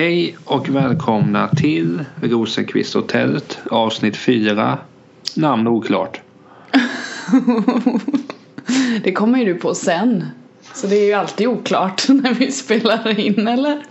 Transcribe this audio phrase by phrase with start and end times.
[0.00, 4.78] Hej och välkomna till Rosenqvist hotellet avsnitt 4.
[5.36, 6.20] Namn oklart.
[9.04, 10.26] Det kommer ju du på sen.
[10.74, 13.82] Så det är ju alltid oklart när vi spelar in eller?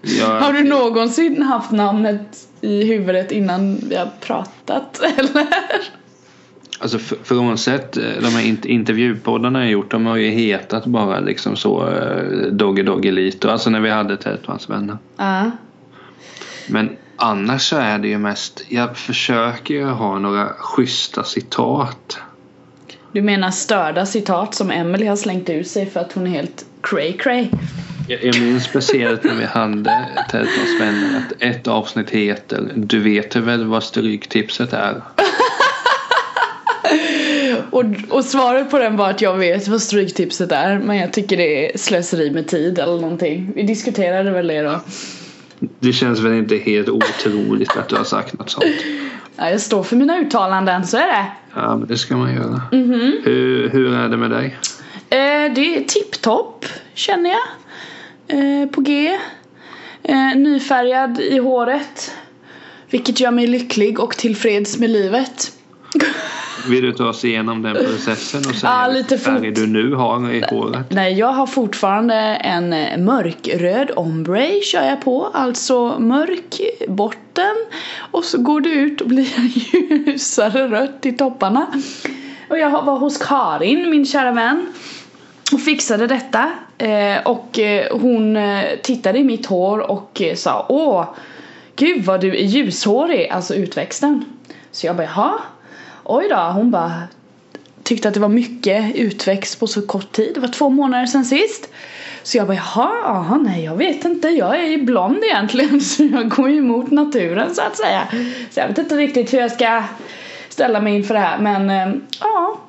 [0.00, 5.46] Jag, Har du någonsin haft namnet i huvudet innan vi har pratat eller?
[6.78, 11.20] Alltså för, frånsett eh, de här int- intervjupoddarna jag gjort, de har ju hetat bara
[11.20, 14.98] liksom så uh, Doggy Doggy Lito, alltså när vi hade Tätmansvänner.
[15.16, 15.50] Ja.
[16.66, 22.18] Men annars så är det ju mest, jag försöker ju ha några schyssta citat.
[23.12, 26.64] Du menar störda citat som Emily har slängt ut sig för att hon är helt
[26.80, 27.48] cray cray?
[28.08, 33.64] Jag, jag minns speciellt när vi hade Tätmansvänner att ett avsnitt heter Du vet väl
[33.64, 35.02] vad stryktipset är?
[37.76, 41.36] Och, och svaret på den var att jag vet vad stryktipset är men jag tycker
[41.36, 43.52] det är slöseri med tid eller någonting.
[43.54, 44.80] Vi diskuterade väl det då.
[45.78, 48.64] Det känns väl inte helt otroligt att du har sagt något sånt.
[49.36, 51.26] Ja, jag står för mina uttalanden, så är det.
[51.54, 52.62] Ja, men det ska man göra.
[52.70, 54.56] Hur, hur är det med dig?
[55.10, 57.42] Eh, det är tipptopp känner jag.
[58.38, 59.18] Eh, på G.
[60.02, 62.14] Eh, nyfärgad i håret.
[62.90, 65.52] Vilket gör mig lycklig och tillfreds med livet.
[66.68, 70.30] Vill du ta oss igenom den processen och säga Ja, lite färg du nu har
[70.30, 70.86] i håret?
[70.90, 75.30] Nej, jag har fortfarande en mörkröd ombre kör jag på.
[75.34, 77.56] Alltså mörk botten.
[78.10, 79.26] Och så går det ut och blir
[79.72, 81.66] ljusare rött i topparna.
[82.50, 84.66] Och jag var hos Karin, min kära vän.
[85.52, 86.50] Och fixade detta.
[86.78, 91.04] Eh, och eh, hon eh, tittade i mitt hår och sa Åh,
[91.76, 94.24] gud vad du är ljushårig, alltså utväxten.
[94.70, 95.32] Så jag bara jaha.
[96.08, 97.02] Oj då, hon bara
[97.82, 100.34] tyckte att det var mycket utväxt på så kort tid.
[100.34, 101.68] Det var två månader sedan sist.
[102.22, 104.28] Så jag bara jaha, aha, nej jag vet inte.
[104.28, 108.08] Jag är ju blond egentligen så jag går ju emot naturen så att säga.
[108.50, 109.82] Så jag vet inte riktigt hur jag ska
[110.48, 112.60] ställa mig inför det här men eh, ja,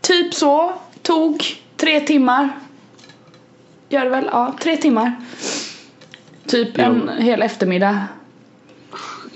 [0.00, 0.72] typ så.
[1.02, 1.44] Tog
[1.76, 2.48] tre timmar.
[3.88, 4.28] Gör det väl?
[4.32, 5.12] Ja, tre timmar.
[6.46, 8.02] Typ en hel eftermiddag.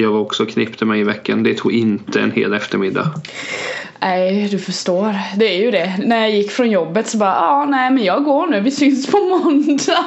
[0.01, 1.43] Jag var också och klippte mig i veckan.
[1.43, 3.11] Det tog inte en hel eftermiddag.
[4.01, 5.19] Nej, du förstår.
[5.37, 6.01] Det är ju det.
[6.05, 9.07] När jag gick från jobbet så bara, ja, nej men jag går nu, vi syns
[9.07, 10.05] på måndag.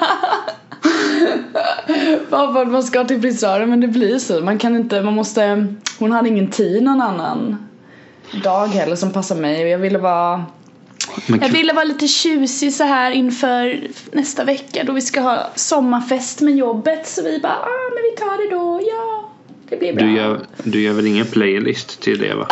[2.30, 4.42] Bara för att man ska till frisören, men det blir så.
[4.42, 5.68] Man kan inte, man måste,
[6.00, 7.70] hon hade ingen tid någon annan
[8.44, 9.70] dag heller som passar mig.
[9.70, 10.46] Jag ville vara
[11.42, 16.42] jag ville vara lite tjusig så här inför nästa vecka då vi ska ha sommarfest
[16.42, 17.08] med jobbet.
[17.08, 19.21] Så vi bara, ah men vi tar det då, ja.
[19.72, 20.06] Det blir bra.
[20.06, 22.48] du, gör, du gör väl ingen playlist till det va?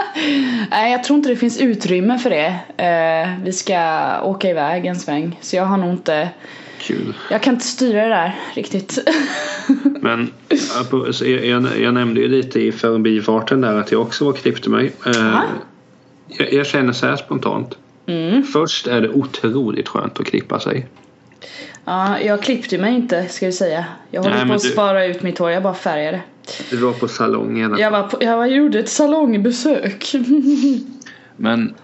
[0.70, 2.54] Nej, jag tror inte det finns utrymme för det.
[2.84, 3.80] Eh, vi ska
[4.22, 5.38] åka iväg en sväng.
[5.40, 6.28] Så jag har nog inte...
[6.78, 7.14] Kul.
[7.30, 8.98] Jag kan inte styra det där riktigt.
[10.00, 10.32] Men
[11.80, 14.92] jag, nämnde ju lite i förbifarten där att jag också var och klippte mig.
[15.06, 15.42] Aha.
[16.28, 17.78] jag, jag känner så här spontant.
[18.06, 18.42] Mm.
[18.42, 20.86] Först är det otroligt skönt att klippa sig.
[21.84, 23.84] Ja, jag klippte mig inte ska vi säga.
[24.10, 26.20] Jag håller Nej, på att du- spara ut mitt hår, jag bara färgade.
[26.70, 27.76] Du var på salongen.
[27.78, 30.12] Jag, var på, jag gjorde ett salongbesök.
[31.36, 31.74] Men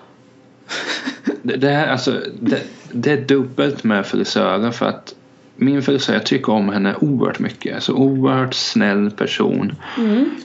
[1.43, 2.63] det, det här alltså det,
[2.93, 5.15] det är dubbelt med frisören för att
[5.57, 7.83] min frisör, jag tycker om henne oerhört mycket.
[7.83, 9.75] Så oerhört snäll person.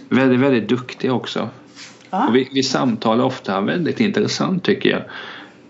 [0.10, 1.50] Väldigt, väldigt duktig också.
[2.10, 2.28] Ja.
[2.28, 5.02] Och vi, vi samtalar ofta väldigt intressant tycker jag.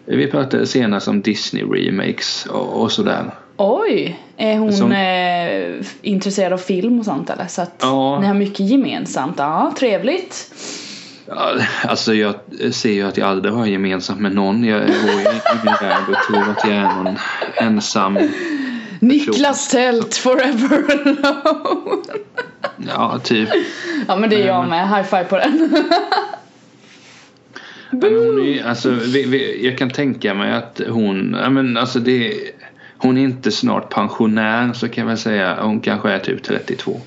[0.05, 3.33] Vi pratade senast om Disney remakes och, och sådär.
[3.57, 4.19] Oj!
[4.37, 7.47] Är hon Som- eh, intresserad av film och sånt eller?
[7.47, 8.19] Så att Ja.
[8.19, 9.35] ni har mycket gemensamt.
[9.37, 10.53] Ja, trevligt.
[11.27, 11.51] Ja,
[11.83, 12.35] alltså jag
[12.71, 14.63] ser ju att jag aldrig har gemensamt med någon.
[14.63, 17.15] Jag går ju i min värld och tror att jag är någon
[17.55, 18.17] ensam.
[18.99, 20.83] Niklas Tält forever
[21.23, 21.97] alone.
[22.87, 23.49] Ja, typ.
[24.07, 25.69] Ja men det är jag med, high five på den.
[27.91, 31.99] Men hon är, alltså, vi, vi, jag kan tänka mig att hon, ja, men alltså
[31.99, 32.33] det,
[32.97, 35.57] hon är inte snart pensionär så kan jag väl säga.
[35.61, 37.01] Hon kanske är typ 32.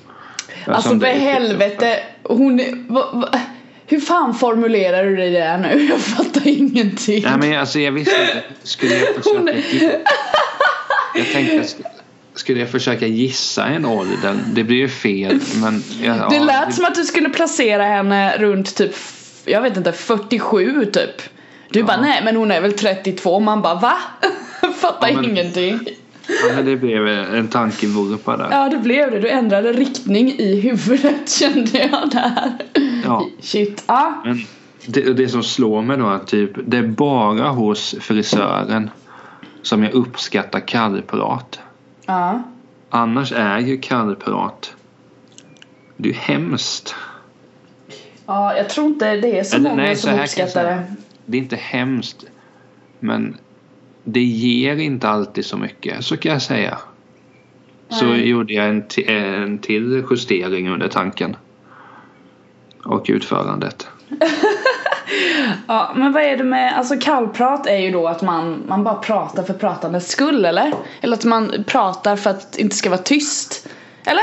[0.66, 3.28] Alltså för det helvete, hon va, va,
[3.86, 5.82] Hur fan formulerar du det där nu?
[5.90, 7.22] Jag fattar ingenting.
[7.22, 8.42] Nej men alltså jag visste inte.
[8.62, 9.98] Skulle jag Hon försöka
[11.14, 11.84] Jag tänkte sk-
[12.34, 14.38] skulle jag försöka gissa en ålder?
[14.54, 18.36] Det blir ju fel men jag, Det ja, lät som att du skulle placera henne
[18.38, 18.94] runt typ,
[19.44, 21.22] jag vet inte, 47 typ.
[21.70, 23.92] Du bara nej men hon är väl 32 man bara va?
[24.80, 25.80] Fattar Ja, men- ingenting.
[26.56, 28.48] ja, det blev en tankevurpa där.
[28.50, 32.52] Ja det blev det, du ändrade riktning i huvudet kände jag där.
[33.04, 33.26] Ja.
[33.40, 34.22] Shit, ja.
[34.24, 34.40] Men
[34.86, 38.90] det, det som slår mig då är typ, det är bara hos frisören
[39.62, 41.58] som jag uppskattar kallprat.
[42.06, 42.42] Ja.
[42.90, 44.74] Annars är ju kallprat
[45.96, 46.94] det är ju hemskt.
[48.26, 50.82] Ja, jag tror inte det är så Eller många nej, som uppskattar det.
[51.30, 52.24] Det är inte hemskt.
[53.00, 53.36] Men
[54.04, 56.04] det ger inte alltid så mycket.
[56.04, 56.78] Så kan jag säga.
[57.88, 58.28] Så Nej.
[58.28, 61.36] gjorde jag en, en till justering under tanken.
[62.84, 63.88] Och utförandet.
[65.66, 68.94] Ja, men vad är det med, alltså kallprat är ju då att man, man bara
[68.94, 70.72] pratar för pratandets skull eller?
[71.00, 73.68] Eller att man pratar för att det inte ska vara tyst.
[74.04, 74.22] Eller?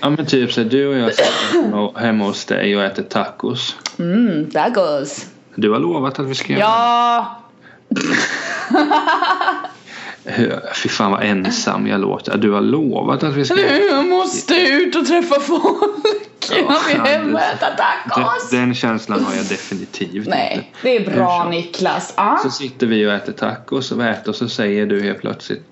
[0.00, 3.76] Ja men typ så du och jag sitter hemma- hos dig och äter tacos.
[3.98, 5.30] Mm, that goes.
[5.60, 7.40] Du har lovat att vi ska göra Ja!
[10.74, 12.38] Fy fan vad ensam jag låter.
[12.38, 13.60] Du har lovat att vi ska
[13.90, 18.50] Jag måste ut och träffa folk innan vi är hemma och äta tacos.
[18.50, 20.30] Den, den känslan har jag definitivt inte.
[20.30, 21.48] Nej, det är bra så.
[21.48, 22.12] Niklas.
[22.16, 22.36] Ah.
[22.36, 25.64] Så sitter vi och äter tacos och äter och så säger du helt plötsligt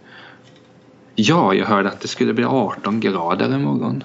[1.14, 4.04] Ja, jag hörde att det skulle bli 18 grader imorgon.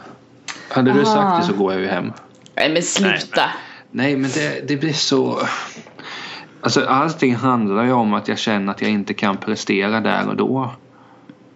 [0.70, 1.14] Hade du Aha.
[1.14, 2.12] sagt det så går jag ju hem.
[2.56, 3.18] Nej men sluta.
[3.36, 3.50] Nej,
[3.92, 5.40] men det, det blir så...
[6.62, 10.36] Alltså allting handlar ju om att jag känner att jag inte kan prestera där och
[10.36, 10.70] då.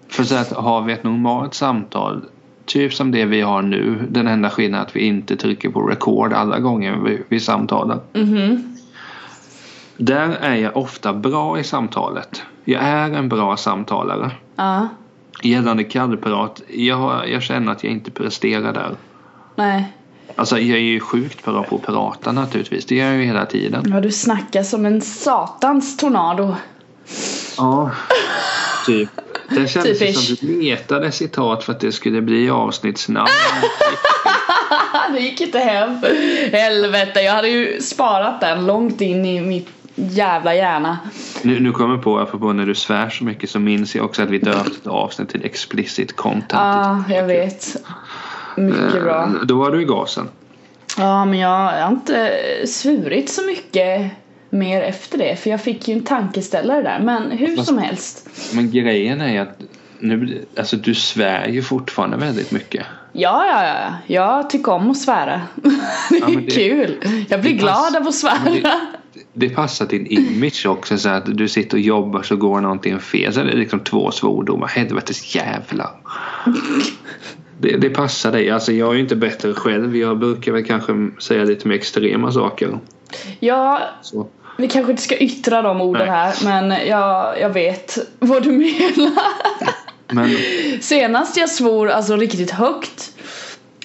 [0.07, 2.25] För så att har vi ett normalt samtal,
[2.65, 5.81] typ som det vi har nu, den enda skillnaden är att vi inte trycker på
[5.81, 7.99] record alla gånger vi, vi samtalar.
[8.13, 8.77] Mhm.
[9.97, 12.43] Där är jag ofta bra i samtalet.
[12.63, 14.31] Jag är en bra samtalare.
[14.55, 14.87] Ja.
[15.43, 18.95] Gällande kallprat, jag, jag känner att jag inte presterar där.
[19.55, 19.93] Nej.
[20.35, 22.85] Alltså jag är ju sjukt bra på att prata naturligtvis.
[22.85, 23.83] Det gör jag ju hela tiden.
[23.93, 26.55] Ja du snackar som en satans tornado.
[27.57, 27.91] Ja,
[28.85, 29.09] typ.
[29.49, 30.37] Det kändes Typisch.
[30.37, 33.29] som du letade citat för att det skulle bli avsnittsnamn.
[35.13, 36.01] det gick inte hem.
[36.51, 40.97] Helvete, jag hade ju sparat den långt in i mitt jävla hjärna.
[41.41, 44.23] Nu, nu kommer jag på, apropå när du svär så mycket så minns jag också
[44.23, 46.51] att vi döpte ett avsnitt till explicit content.
[46.51, 47.75] Ja, jag vet.
[48.57, 49.23] Mycket bra.
[49.23, 50.27] Eh, Då var du i gasen.
[50.97, 52.31] Ja, men jag har inte
[52.67, 54.11] svurit så mycket
[54.49, 55.35] mer efter det.
[55.35, 56.99] För jag fick ju en tankeställare där.
[56.99, 58.29] Men hur Fast- som helst.
[58.53, 59.59] Men grejen är att
[59.99, 62.85] nu, alltså du svär ju fortfarande väldigt mycket.
[63.11, 63.93] Ja, ja, ja.
[64.15, 65.41] Jag tycker om att svära.
[66.09, 66.97] det är Ja, det- kul.
[67.29, 68.35] Jag blir glad pass- av att svära.
[69.13, 72.99] Det, det passar din image också så att du sitter och jobbar så går någonting
[72.99, 73.33] fel.
[73.33, 74.67] Så är det liksom två svordomar.
[74.67, 75.89] Helvetes jävlar.
[77.59, 78.49] Det, det passar dig.
[78.49, 79.97] Alltså jag är ju inte bättre själv.
[79.97, 82.79] Jag brukar väl kanske säga lite mer extrema saker.
[83.39, 84.27] Ja, Så.
[84.57, 86.15] vi kanske inte ska yttra de orden Nej.
[86.15, 86.33] här.
[86.43, 89.11] Men jag, jag vet vad du menar.
[90.07, 90.37] Men
[90.81, 93.11] Senast jag svor alltså riktigt högt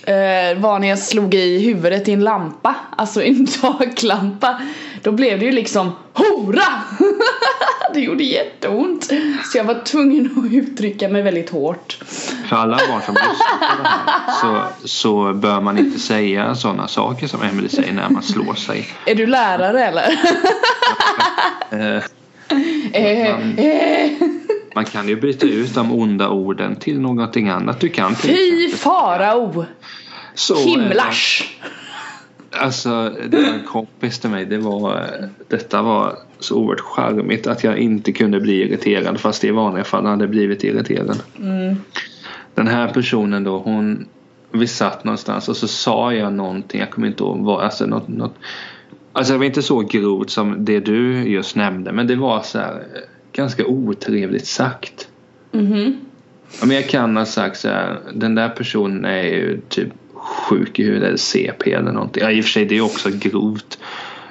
[0.04, 4.60] eh, var när jag slog i huvudet i en lampa, alltså en taklampa.
[5.02, 6.82] Då blev det ju liksom HORA!
[7.94, 9.04] det gjorde jätteont.
[9.44, 11.98] Så jag var tvungen att uttrycka mig väldigt hårt.
[12.48, 16.88] för alla barn som lyssnar på det här så, så bör man inte säga sådana
[16.88, 18.88] saker som Emily säger när man slår sig.
[19.06, 20.10] Är du lärare eller?
[21.70, 22.02] Eh,
[23.02, 24.10] eh, Man- eh.
[24.74, 27.80] man kan ju byta ut de onda orden till någonting annat.
[27.80, 29.64] Du kan Fy farao!
[30.34, 31.54] Så, eh, Himlars!
[32.52, 34.44] Alltså, det var en kompis till mig.
[34.44, 35.06] Det var,
[35.48, 40.06] detta var så oerhört charmigt att jag inte kunde bli irriterad fast i vanliga fall
[40.06, 41.22] hade blivit irriterad.
[41.38, 41.76] Mm.
[42.54, 44.06] Den här personen då, hon
[44.52, 48.08] vi satt någonstans och så sa jag någonting, jag kommer inte ihåg vad, alltså något,
[48.08, 48.34] något
[49.12, 52.58] Alltså det var inte så grovt som det du just nämnde men det var så
[52.58, 52.82] här
[53.32, 55.08] ganska otrevligt sagt.
[55.52, 55.96] Mhm.
[56.60, 59.88] Ja, men jag kan ha sagt så här, den där personen är ju typ
[60.30, 62.22] sjuk i huvudet eller CP eller någonting.
[62.22, 63.78] Ja, i och för sig det är också grovt.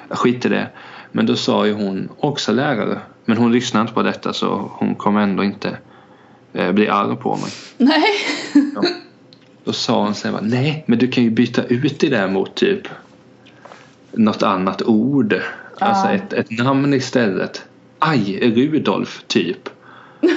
[0.10, 0.68] Skit i det.
[1.12, 3.00] Men då sa ju hon, också lärare.
[3.26, 5.78] Men hon lyssnade inte på detta så hon kommer ändå inte
[6.54, 7.52] eh, bli arg på mig.
[7.78, 8.04] Nej.
[9.64, 12.56] Då sa hon så här, nej men du kan ju byta ut det där mot
[12.56, 12.88] typ
[14.12, 15.42] något annat ord.
[15.80, 16.14] Alltså Ja.
[16.14, 17.64] ett, ett namn istället.
[18.00, 19.70] Aj, Rudolf typ.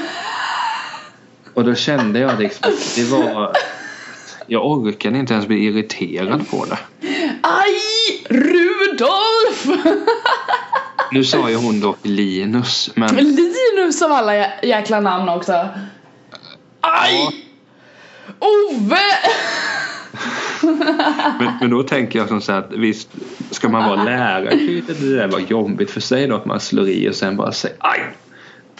[1.54, 3.52] Och då kände jag liksom att det var
[4.52, 6.78] jag orkade inte ens bli irriterad på det.
[7.42, 7.80] Aj!
[8.28, 9.66] Rudolf!
[11.12, 15.68] Nu sa ju hon dock Linus men Linus av alla jä- jäkla namn också.
[16.80, 17.44] Aj!
[18.38, 18.96] Ove!
[21.38, 23.08] Men, men då tänker jag som så att visst
[23.50, 24.56] ska man vara lärare
[24.86, 27.76] det där vara jobbigt för sig då att man slår i och sen bara säger
[27.80, 28.00] aj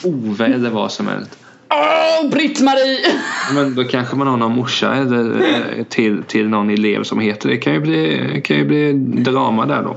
[0.02, 1.38] Ove eller vad som helst.
[1.72, 3.20] Åh, Britt-Marie!
[3.54, 7.48] Men då kanske man har någon morsa eller eh, till, till någon elev som heter
[7.48, 7.56] det.
[7.56, 9.96] kan ju bli, kan ju bli drama där då.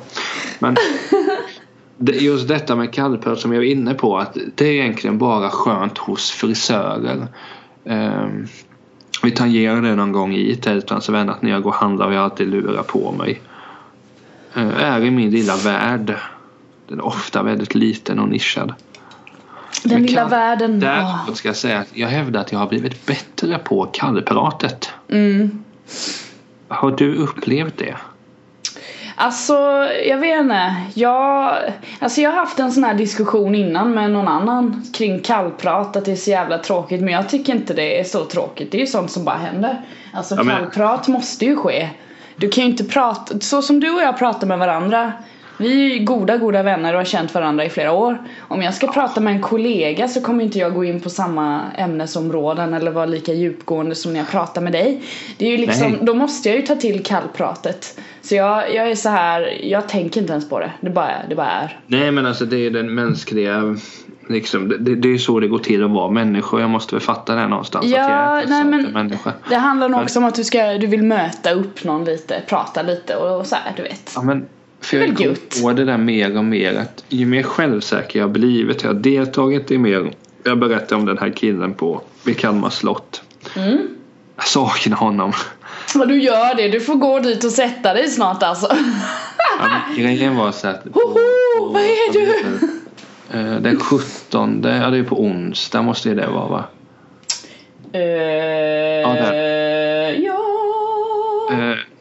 [0.60, 0.76] Men
[2.14, 5.98] just detta med kallprat som jag var inne på att det är egentligen bara skönt
[5.98, 7.28] hos frisörer.
[7.86, 8.48] Ehm,
[9.24, 12.14] vi tangerar det någon gång i Tältans vän att när jag går och handlar och
[12.14, 13.42] jag alltid lurar på mig.
[14.54, 16.16] Eh, är i min lilla värld.
[16.88, 18.74] Den är ofta väldigt liten och nischad.
[19.84, 20.80] Den lilla kan- världen.
[20.80, 24.90] Däremot ska jag säga att jag hävdar att jag har blivit bättre på kallpratet.
[25.10, 25.64] Mm.
[26.68, 27.96] Har du upplevt det?
[29.18, 29.54] Alltså,
[30.08, 30.76] jag vet inte.
[30.94, 31.56] Jag,
[32.00, 36.06] alltså jag har haft en sån här diskussion innan med någon annan kring kallprat, att
[36.06, 37.02] det är så jävla tråkigt.
[37.02, 38.72] Men jag tycker inte det är så tråkigt.
[38.72, 39.82] Det är ju sånt som bara händer.
[40.14, 41.90] Alltså Ja, men- kallprat måste ju ske.
[42.36, 45.14] Du kan ju inte prata, så som du och jag pratar med varandra.
[45.58, 48.18] Vi är ju goda, goda vänner och har känt varandra i flera år.
[48.40, 51.62] Om jag ska prata med en kollega så kommer inte jag gå in på samma
[51.78, 55.02] ämnesområden eller vara lika djupgående som när jag pratar med dig.
[55.38, 56.00] Det är ju liksom, Nej.
[56.02, 58.00] då måste jag ju ta till kallpratet.
[58.22, 60.72] Så jag, jag är så här, jag tänker inte ens på det.
[60.82, 61.80] Det bara, det bara är.
[61.88, 63.76] Nej men alltså det är den mänskliga
[64.30, 66.60] liksom, det, det är ju så det går till att vara människa.
[66.60, 67.86] Jag måste väl fatta det någonstans.
[67.86, 69.34] Ja, att jag är nej, men- människa.
[69.50, 72.42] Det handlar nog Men- också om att du, ska, du vill möta upp någon lite,
[72.48, 74.12] prata lite och, och så här, du vet.
[74.16, 74.46] Ja, men,
[74.86, 75.62] för jag gött.
[75.62, 79.72] på det där mer och mer att ju mer självsäker jag blivit, jag har deltagit
[79.72, 80.12] i mer.
[80.44, 83.22] Jag berättade om den här killen på vid Kalmar slott.
[83.56, 83.88] Mm.
[84.36, 85.34] Jag saknar honom.
[85.96, 88.68] Och du gör det, du får gå dit och sätta dig snart alltså.
[89.60, 90.84] Ja, grejen var så att...
[90.94, 92.34] Hoho, vad är du?
[93.40, 96.64] Eh, Den 17, ja det är på onsdag måste det vara va?
[97.92, 99.75] Eh, där.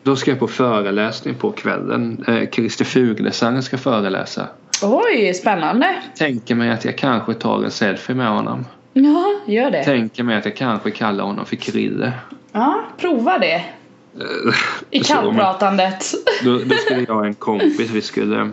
[0.04, 2.24] Eh, Då ska jag på föreläsning på kvällen.
[2.28, 4.46] Eh, Christer Fuglesang ska föreläsa.
[4.82, 5.96] Oj, spännande.
[6.18, 8.64] Tänker mig att jag kanske tar en selfie med honom.
[8.92, 9.84] Ja, gör det.
[9.84, 12.12] Tänker mig att jag kanske kallar honom för Krille.
[12.52, 13.54] Ja, prova det.
[13.54, 13.62] Eh,
[14.90, 16.04] I men- kallpratandet.
[16.44, 18.50] Då, då skulle jag och en kompis, vi skulle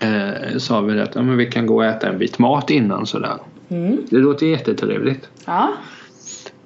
[0.00, 3.06] eh, sa vi att ja, men vi kan gå och äta en bit mat innan
[3.06, 3.36] sådär.
[3.68, 3.98] Mm.
[4.10, 5.28] Det låter jättetrevligt.
[5.44, 5.68] Ja.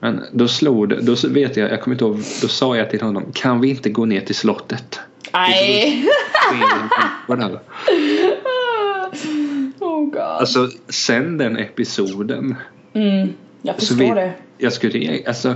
[0.00, 3.00] Men då slog det, då vet jag, jag kommer inte ihåg, då sa jag till
[3.00, 5.00] honom kan vi inte gå ner till slottet?
[5.32, 6.04] Nej.
[9.80, 10.16] Oh god.
[10.16, 12.56] Alltså sen den episoden
[12.92, 13.28] Mm,
[13.62, 14.32] jag förstår vi, det.
[14.58, 15.54] jag skulle, alltså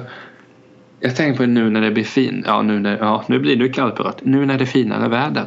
[1.01, 3.69] jag tänker på nu när det blir fin, ja nu, när, ja, nu blir det
[3.69, 5.47] kallprat, nu när det är finare väder.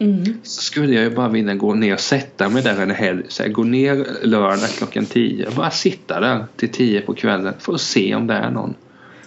[0.00, 0.24] Mm.
[0.42, 3.22] Så skulle jag ju bara vilja gå ner och sätta mig där en helg.
[3.28, 7.54] Så här, gå ner lördag klockan 10 och bara sitta där till 10 på kvällen
[7.58, 8.74] för att se om det är någon.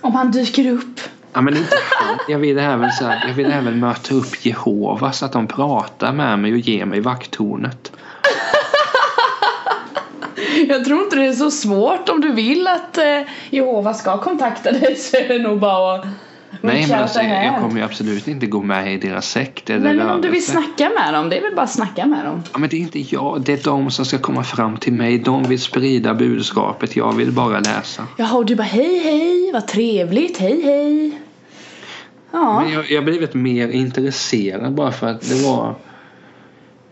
[0.02, 1.00] Om han dyker upp.
[1.34, 1.76] Ja men inte.
[2.28, 6.14] Jag vill även, så här, jag vill även möta upp Jehova så att de pratar
[6.14, 7.92] med mig och ger mig vakttornet.
[10.68, 14.72] Jag tror inte det är så svårt om du vill att eh, Jehova ska kontakta
[14.72, 16.06] dig så är det nog bara att
[16.66, 19.96] Nej men alltså, jag, kommer ju absolut inte gå med i deras sekt eller Nej
[19.96, 22.44] men om du vill snacka med dem, det är väl bara att snacka med dem.
[22.54, 25.18] Ja, men det är inte jag, det är de som ska komma fram till mig.
[25.18, 28.08] De vill sprida budskapet, jag vill bara läsa.
[28.18, 31.20] Jaha och du bara hej hej, vad trevligt, hej hej.
[32.32, 32.62] Ja.
[32.62, 35.76] Men jag, jag har blivit mer intresserad bara för att det var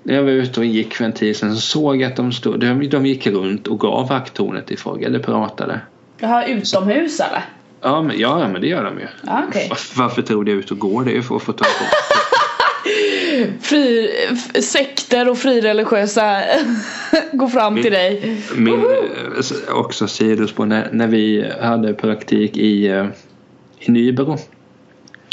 [0.04, 2.32] när jag var ute och gick för en tid sedan så såg jag att de
[2.32, 5.82] stod, de, de gick runt och gav vakttornet till folk eller pratade.
[6.20, 7.44] Jaha, utomhus eller?
[7.82, 9.08] Ja men, ja, men det gör de ju.
[9.26, 9.72] Ja okej.
[9.96, 11.06] Varför, tror du ute och går?
[11.06, 11.86] Det är ju för att få ta på.
[13.62, 14.10] Fri,
[14.62, 16.42] sekter och frireligiösa
[17.32, 18.38] går fram till dig.
[18.56, 23.06] Min eh, också sidospår när, när vi hade praktik i, eh,
[23.80, 24.38] i Nybro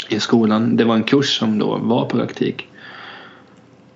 [0.09, 0.75] i skolan.
[0.75, 2.67] Det var en kurs som då var praktik.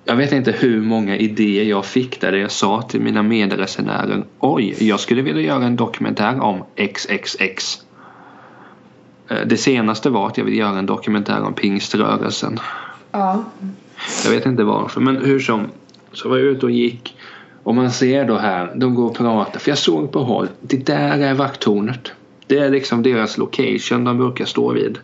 [0.05, 4.75] Jag vet inte hur många idéer jag fick där jag sa till mina medresenärer Oj,
[4.79, 7.83] jag skulle vilja göra en dokumentär om XXX.
[9.34, 12.60] Eh, Det senaste var att jag vill göra en dokumentär om pingströrelsen.
[13.12, 13.44] Ja.
[14.24, 15.68] Jag vet inte varför men hur som
[16.12, 17.18] så var jag ute och gick
[17.63, 20.86] och man ser då här, de går och pratar för jag såg på håll, det
[20.86, 22.12] där är vakttornet.
[22.48, 25.00] Det är liksom deras location de brukar stå vid.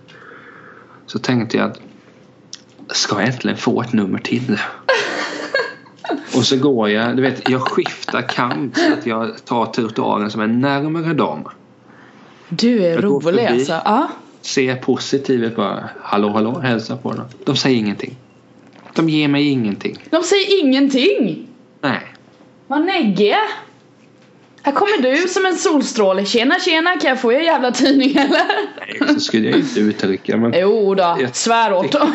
[1.06, 1.82] Så tänkte jag att
[2.88, 4.58] ska jag äntligen få ett nummer till?
[6.36, 10.42] och så går jag, du vet, jag skiftar kant så att jag tar trottoaren som
[10.42, 11.48] är närmare dem.
[12.50, 13.82] Du är Jag rolig alltså.
[13.86, 14.08] Ja.
[14.41, 17.25] Ser positivt bara, hallå hallå, hälsa på dem.
[17.46, 18.15] De säger ingenting.
[18.96, 19.98] De ger mig ingenting.
[20.10, 21.48] De säger ingenting.
[21.82, 22.01] Nej.
[22.68, 23.38] Vad neggiga.
[24.62, 26.25] Här kommer du som en solstråle.
[26.25, 28.41] Tjena tjena, kan jag få er jävla tidning eller?
[28.79, 32.12] Nej, så skulle jag inte uttrycka men, Jo då, Jag svär åt dem.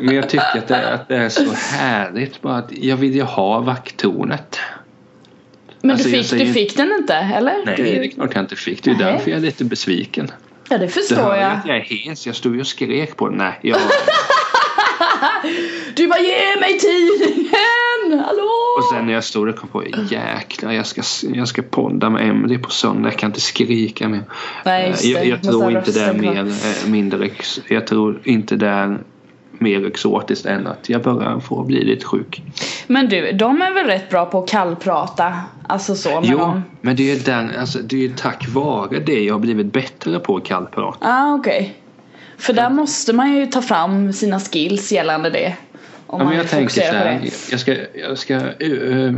[0.00, 3.22] men jag tycker att det, att det är så härligt bara att jag vill ju
[3.22, 4.58] ha vakttornet.
[5.82, 7.64] Men Alltså, du, fick, säger du fick den inte eller?
[7.66, 7.82] Nej, du...
[7.84, 8.82] det är klart jag inte fick.
[8.84, 9.04] Det är Nej.
[9.04, 10.30] därför jag är lite besviken.
[10.68, 11.52] Ja det förstår ju jag.
[11.52, 12.26] att jag är hes.
[12.26, 13.38] Jag stod ju och skrek på den.
[13.38, 13.78] Nej, jag,
[15.96, 18.24] Du bara ge mig tidningen!
[18.26, 18.50] hallå!
[18.78, 21.02] Och sen när jag stod där kom på jäklar jag ska,
[21.34, 23.08] jag ska podda med Emily på söndag.
[23.10, 24.22] Jag kan inte skrika mer.
[24.64, 25.28] Nej, Eh, jag, det.
[25.28, 27.30] jag tror inte det är mer, eh, mindre
[27.68, 28.98] Jag tror inte det är
[29.52, 32.42] mer exotiskt än att jag börjar få bli lite sjuk.
[32.86, 35.34] Men du, de är väl rätt bra på att kallprata?
[35.66, 36.62] Alltså så med Jo, dem?
[36.80, 39.72] men det är ju den, alltså, det är ju tack vare det jag har blivit
[39.72, 40.98] bättre på att kallprata.
[41.00, 41.74] Ah, okej.
[42.38, 45.56] För där måste man ju ta fram sina skills gällande det.
[46.06, 49.14] Om Ja, men jag tänker så här, jag ska, jag ska uh,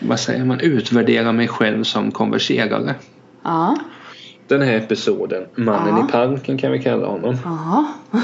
[0.00, 2.94] vad säger man, utvärdera mig själv som konverserare.
[3.44, 3.76] Ja.
[4.48, 6.08] Den här episoden, Mannen Ja.
[6.08, 7.36] i parken kan vi kalla honom.
[7.44, 7.84] Ja.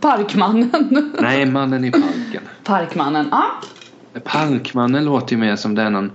[0.00, 1.12] Parkmannen.
[1.20, 2.42] Nej, Mannen i parken.
[2.64, 3.28] Parkmannen.
[3.30, 3.60] Ja.
[4.24, 6.12] Parkmannen låter ju mer som den någon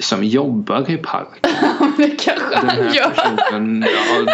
[0.00, 1.50] som jobbar i parken.
[1.96, 3.10] det kanske Den han gör.
[3.10, 3.86] personen,
[4.26, 4.32] ja,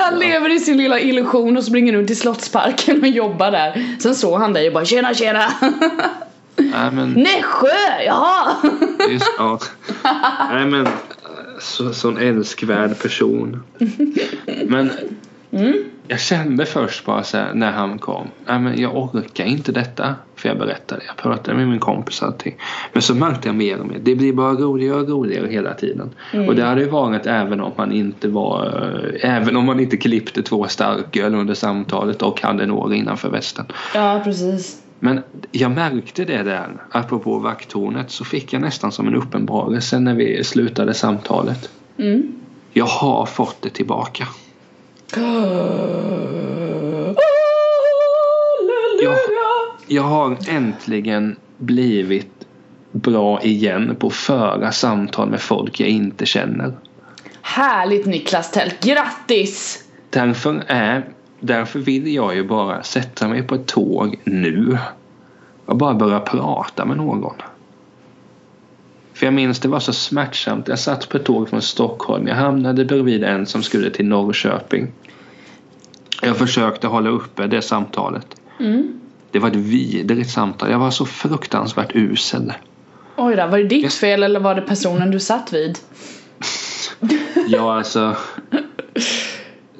[0.00, 3.96] Han lever i sin lilla illusion och springer runt i Slottsparken och jobbar där.
[4.00, 5.46] Sen såg han dig och bara tjena tjena.
[6.56, 8.56] nej men, Nässjö, jaha.
[9.10, 9.58] just, ja.
[10.50, 10.88] Nej men,
[11.60, 13.62] så, sån älskvärd person.
[14.66, 14.90] Men
[16.08, 18.26] jag kände först bara så här, när han kom.
[18.46, 20.14] Nej men jag orkar inte detta.
[20.36, 22.56] För jag berättade, jag pratade med min kompis och allting.
[22.92, 23.98] Men så märkte jag mer och mer.
[24.02, 26.10] Det blir bara roligare och roligare hela tiden.
[26.48, 28.64] Och det hade ju varit även om man inte var
[29.20, 33.66] Även om man inte klippte två starköl under samtalet och hade några innanför västen.
[33.94, 34.82] Ja, precis.
[34.98, 40.14] Men jag märkte det där, apropå vakttornet, så fick jag nästan som en uppenbarelse när
[40.14, 41.70] vi slutade samtalet.
[41.98, 42.32] Mm.
[42.72, 44.28] Jag har fått det tillbaka.
[45.12, 45.54] Halleluja.
[49.86, 52.46] Jag har äntligen blivit
[52.92, 56.72] bra igen på att föra samtal med folk jag inte känner.
[57.42, 59.84] Härligt Niklas Tält, grattis!
[60.10, 61.08] Därför, är,
[61.40, 64.78] därför vill jag ju bara sätta mig på ett tåg nu
[65.66, 67.36] och bara börja prata med någon.
[69.14, 70.68] För jag minns det var så smärtsamt.
[70.68, 72.26] Jag satt på ett tåg från Stockholm.
[72.26, 74.92] Jag hamnade bredvid en som skulle till Norrköping.
[76.22, 78.26] Jag försökte hålla uppe det samtalet.
[78.60, 79.00] Mm.
[79.30, 80.70] Det var ett vidrigt samtal.
[80.70, 82.52] Jag var så fruktansvärt usel.
[83.16, 85.78] Oj då, var det ditt fel eller var det personen du satt vid?
[87.48, 88.16] Ja, alltså.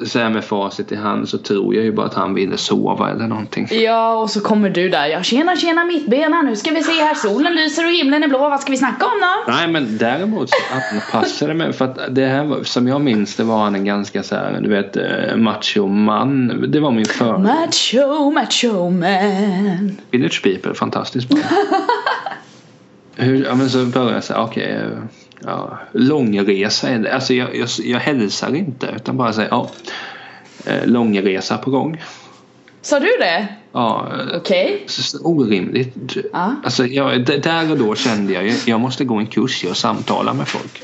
[0.05, 3.11] Så här med facit i hand så tror jag ju bara att han ville sova
[3.11, 3.69] eller någonting.
[3.71, 5.07] Ja, och så kommer du där.
[5.07, 7.15] Ja, tjena tjena mittbena, nu ska vi se här.
[7.15, 8.39] Solen lyser och himlen är blå.
[8.39, 9.53] Vad ska vi snacka om då?
[9.53, 10.57] Nej men däremot så
[10.95, 14.23] anpassade mig för att det här var, som jag minns det var han en ganska
[14.23, 16.65] så här, du vet eh, macho man.
[16.71, 19.97] Det var min för Macho, macho man.
[20.11, 21.39] Village People, fantastiskt bra.
[23.17, 24.99] Hur, ja men så började jag säga okej, eh,
[25.47, 27.15] ja, långresa är det.
[27.15, 29.71] Alltså jag, jag, jag hälsar inte utan bara säger ja,
[30.67, 32.03] eh, långresa på gång.
[32.83, 33.49] Sa du det?
[33.73, 34.85] Ja, Okej.
[34.87, 36.17] så orimligt.
[36.33, 36.55] Ja.
[36.65, 40.35] Alltså jag, där och då kände jag ju, jag måste gå en kurs att samtala
[40.35, 40.83] med folk.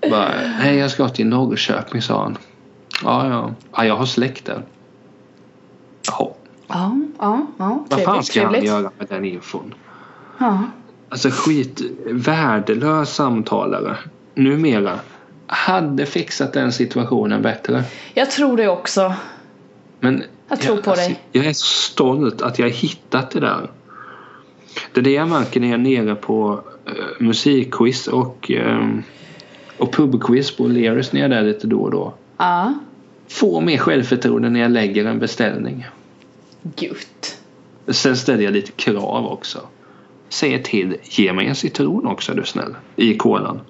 [0.10, 2.38] Bara, nej jag ska till Norrköping sa han.
[3.02, 3.54] Ja, ja.
[3.76, 4.62] ja jag har släkt där.
[6.06, 6.28] Jaha.
[6.66, 7.84] Ja, ja, ja.
[7.90, 9.74] Vad fan ska han göra med den infon?
[10.38, 10.64] Ja.
[11.14, 13.96] Alltså skit, värdelös samtalare.
[14.34, 14.98] Numera.
[15.46, 17.84] Hade fixat den situationen bättre.
[18.14, 19.14] Jag tror det också.
[20.00, 21.20] Men Jag tror på dig.
[21.32, 23.70] Jag är så stolt att jag hittat det där.
[24.92, 26.52] Det är det jag märker när jag är nere på
[26.88, 28.88] uh, musikquiz och, eh,
[29.78, 32.14] och pubquiz på Leris när jag är där lite då och då.
[32.36, 32.74] Ja.
[33.28, 35.86] Får mer självförtroende när jag lägger en beställning.
[36.62, 37.38] Gutt.
[37.88, 39.60] Sen ställer jag lite krav också.
[40.34, 42.76] Säger till, ge mig en citron också är du snäll.
[42.96, 43.60] I kolan.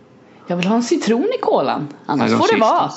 [0.46, 1.88] Jag vill ha en citron i kolan.
[2.07, 2.90] Annars Härom får det vara.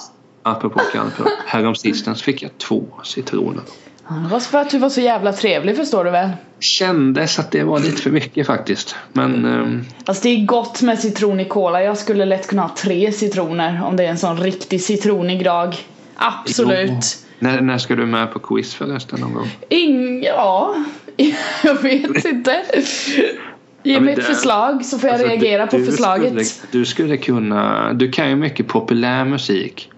[0.43, 1.27] Apropå kallprat.
[1.45, 3.63] Härom sistens fick jag två citroner.
[4.07, 6.29] Ja, det var för att du var så jävla trevlig förstår du väl.
[6.59, 8.95] Kändes att det var lite för mycket faktiskt.
[9.13, 11.83] Men ehm, Fast det är gott med citron i cola.
[11.83, 15.75] Jag skulle lätt kunna ha tre citroner om det är en sån riktig citronig dag.
[16.15, 16.89] Absolut.
[16.91, 17.27] Jo.
[17.39, 19.49] När, när ska du med på quiz förresten någon gång?
[19.69, 20.75] Ing, ja,
[21.63, 22.63] jag vet inte.
[23.87, 26.47] Ge mig ett förslag så får jag Alltså, reagera du- på du förslaget.
[26.47, 29.89] Skulle, du skulle kunna, du kan ju mycket populär musik.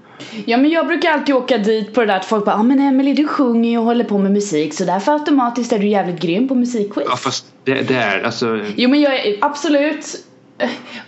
[0.45, 2.79] Ja men jag brukar alltid åka dit på det där att folk bara ah, men
[2.79, 6.19] Emily du sjunger ju och håller på med musik så därför automatiskt är du jävligt
[6.21, 7.07] grym på musikquiz.
[7.09, 8.59] Ja fast det, det är alltså.
[8.75, 10.25] Jo men jag är absolut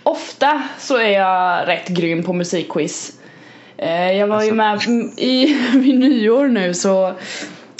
[0.02, 3.12] Ofta så är jag rätt grym på musikquiz.
[3.76, 7.12] Eh, Jag var ju med Alltså- i vid nyår nu så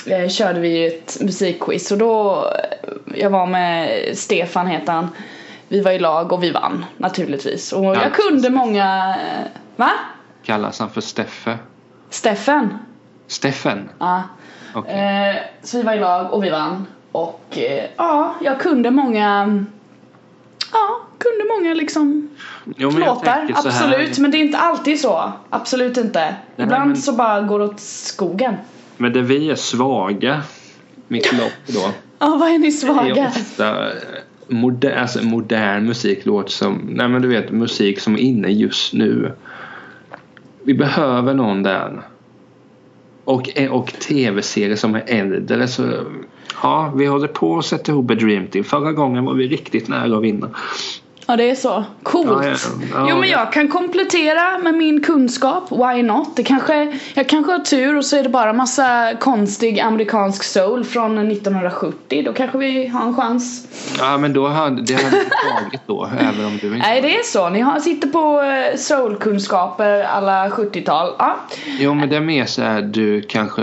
[0.07, 3.89] eh, körde vi ju ett musikquiz och då eh, Jag var med
[4.19, 5.09] Stefan heter han.
[5.69, 7.73] Vi var i lag och vi vann naturligtvis.
[7.73, 9.17] Och jag kunde många
[9.77, 9.91] Va?
[10.45, 11.59] Kallas han för Steffe?
[12.11, 12.79] Steffen?
[13.27, 13.89] Steffen?
[13.99, 14.23] Ja.
[14.75, 15.31] Okej.
[15.31, 16.87] Eh, så vi var i lag och vi vann.
[17.13, 19.65] Och eh, ja, jag kunde många
[20.73, 22.29] Ja, kunde många liksom
[22.77, 24.19] Jo, men låtar, absolut.
[24.19, 25.33] Men det är inte alltid så.
[25.51, 26.35] Absolut inte.
[26.57, 28.57] Ibland men- så bara går det åt skogen.
[28.97, 30.43] Men där vi är svaga,
[31.09, 31.91] mitt lopp då.
[32.19, 33.29] Ja, vad är ni Det är svaga?
[33.29, 33.93] ofta eh,
[34.49, 38.93] moder, alltså modern musik låter som, nej men du vet musik som är inne just
[38.93, 39.33] nu.
[40.65, 42.03] Vi behöver någon där.
[43.25, 45.83] Och, och tv-serier som är äldre så
[46.63, 48.65] ja, vi håller på att sätta ihop ett Dream Team.
[48.65, 50.51] Förra gången var vi riktigt nära att vinna.
[51.27, 51.85] Ja, det är så.
[52.03, 52.45] Coolt.
[52.45, 52.57] Ja,
[52.93, 53.39] ja, jo, men ja.
[53.39, 55.73] jag kan komplettera med min kunskap.
[55.73, 56.37] Why not?
[56.37, 60.85] Det kanske, jag kanske har tur och så är det bara massa konstig amerikansk soul
[60.85, 62.23] från 1970.
[62.27, 63.69] Då kanske vi har en chans.
[63.99, 67.23] Ja men då hade det hade tagit då även om du inte Nej, det är
[67.23, 67.49] så.
[67.49, 71.15] Ni har, sitter på eh, soulkunskaper alla 70-tal.
[71.19, 71.37] Ja.
[71.79, 73.63] Jo men det är mer så här du kanske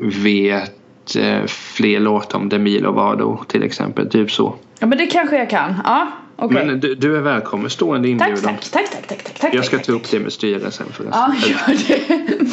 [0.00, 4.10] vet eh, fler låtar om Demi Lovato till exempel.
[4.10, 4.54] Typ så.
[4.78, 5.80] ja, men det kanske jag kan.
[5.84, 6.06] Ja,
[6.40, 6.66] okej.
[6.66, 7.70] Men du, du är välkommen.
[7.70, 8.42] Stående inbjudan.
[8.42, 9.54] Tack, tack, tack, tack, tack, tack.
[9.54, 11.20] Jag ska tack, ta upp det med styrelsen förresten.
[11.20, 12.44] Ja, gör det.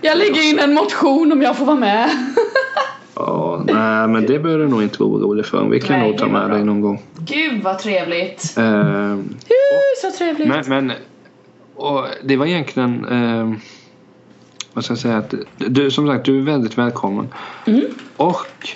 [0.08, 2.10] Jag lägger in en motion om jag får vara med.
[3.14, 5.68] Ja, nej men det behöver du nog inte vara orolig för.
[5.68, 7.02] Vi kan Nej, nog ta med dig någon gång.
[7.18, 8.54] Gud vad trevligt.
[8.58, 9.20] Eh, Uh,
[10.02, 10.48] så trevligt.
[10.48, 10.92] men men
[11.76, 13.52] och det var egentligen eh,
[14.72, 15.16] vad ska jag säga?
[15.16, 17.28] Att du, som sagt, du är väldigt välkommen.
[17.66, 17.84] Mm.
[18.16, 18.68] Och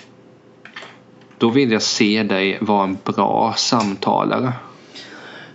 [1.39, 4.53] då vill jag se dig vara en bra samtalare.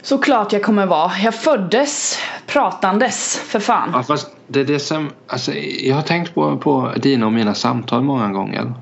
[0.02, 1.12] Såklart jag kommer vara.
[1.24, 3.90] Jag föddes pratandes, för fan.
[3.94, 7.54] Ja, fast det är det som, alltså, jag har tänkt på, på dina och mina
[7.54, 8.74] samtal många gånger.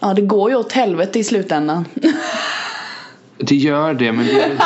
[0.00, 1.84] Ja, det går ju åt helvete i slutändan.
[3.36, 4.56] Det gör det men det är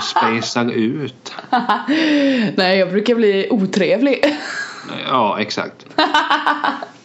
[0.00, 1.32] så att du spacar ut.
[2.56, 4.36] Nej, jag brukar bli otrevlig.
[5.08, 5.86] Ja, exakt.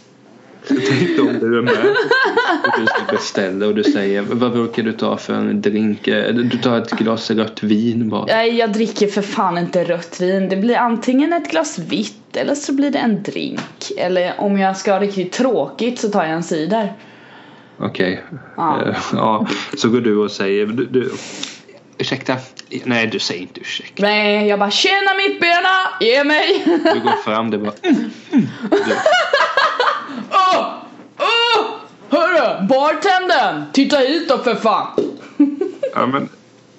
[0.67, 1.73] Tänk om du är med
[2.63, 6.05] och du ska beställa och du säger vad brukar du ta för en drink?
[6.33, 8.25] Du tar ett glas rött vin bara.
[8.25, 10.49] Nej, jag dricker för fan inte rött vin.
[10.49, 13.91] Det blir antingen ett glas vitt eller så blir det en drink.
[13.97, 16.93] Eller om jag ska ha riktigt tråkigt så tar jag en cider.
[17.77, 18.23] Okej.
[18.57, 18.81] Ja.
[18.85, 19.47] Eh, ja.
[19.77, 21.11] Så går du och säger du, du,
[21.97, 22.37] Ursäkta?
[22.83, 24.03] Nej, du säger inte ursäkta.
[24.03, 25.69] Nej, jag bara tjena mittbena,
[26.01, 26.63] ge mig!
[26.65, 28.47] Du går fram, det bara mm, mm.
[32.15, 33.63] Hörru, bartendern!
[33.73, 34.87] Titta hit då för fan!
[35.93, 36.29] Ja men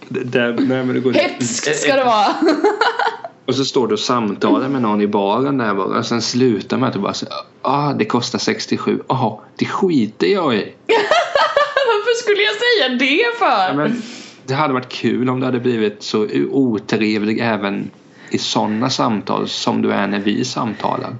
[0.08, 2.26] det- där, nej, men det går Hetsk ska det vara!
[3.46, 6.76] Och så står du och samtalar med någon i baren där bara och sen slutar
[6.76, 10.58] med att du bara säger ah det kostar 67, jaha det skiter jag i.
[11.86, 13.68] Varför skulle jag säga det för?
[13.68, 14.02] Ja, men
[14.46, 17.90] det hade varit kul om du hade blivit så otrevlig även
[18.30, 21.16] i sådana samtal som du är när vi samtalar.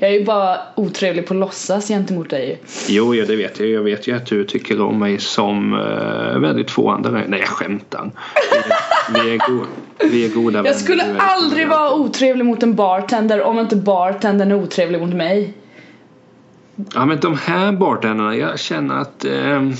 [0.00, 2.60] Jag är ju bara otrevlig på låtsas gentemot dig.
[2.88, 3.68] Jo, ja, det vet jag.
[3.68, 7.10] Jag vet ju att du tycker om mig som uh, väldigt få andra.
[7.10, 8.10] Nej, jag skämtar.
[9.14, 9.66] Vi är, vi är, go-
[10.10, 10.70] vi är goda vänner.
[10.70, 15.00] Jag skulle Du är aldrig vara otrevlig mot en bartender om inte bartendern är otrevlig
[15.00, 15.54] mot mig.
[16.94, 19.24] Ja men de här bartenderna, jag känner att...
[19.24, 19.72] ehm,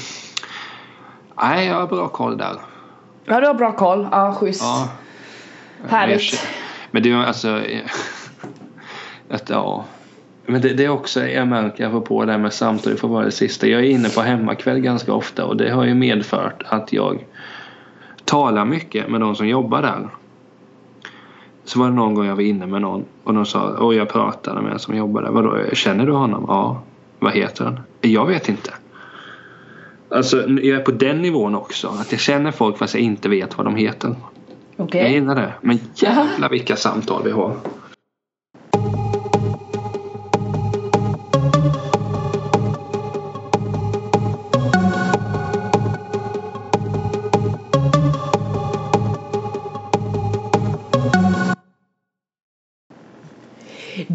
[1.43, 2.53] nej, jag har bra koll där.
[3.25, 4.09] Ja, du har bra koll.
[4.11, 4.63] Ja, schysst.
[4.63, 4.89] Ja.
[5.89, 6.47] Härligt.
[6.91, 7.61] men det är alltså...
[9.29, 9.85] Att, ja.
[10.47, 13.25] Men det, det är också, jag märker apropå det här med samtal, det får vara
[13.25, 13.67] det sista.
[13.67, 17.25] Jag är inne på hemmakväll ganska ofta och det har ju medfört att jag
[18.25, 20.09] talar mycket med de som jobbar där.
[21.65, 24.09] Så var det någon gång jag var inne med någon och de sa, och jag
[24.09, 25.31] pratade med en som jobbar där.
[25.31, 26.45] Vadå, känner du honom?
[26.49, 26.83] Ja.
[27.19, 27.81] Vad heter han?
[28.01, 28.75] Jag vet inte.
[30.09, 31.89] Alltså jag är på den nivån också.
[31.89, 34.15] Att jag känner folk fast jag inte vet vad de heter.
[34.77, 35.01] Okej.
[35.01, 35.53] Jag gillar det.
[35.61, 37.57] Men jävla vilka samtal vi har.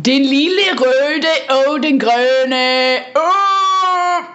[0.10, 3.00] Den lille röde och den gröne.
[3.16, 4.26] Åh!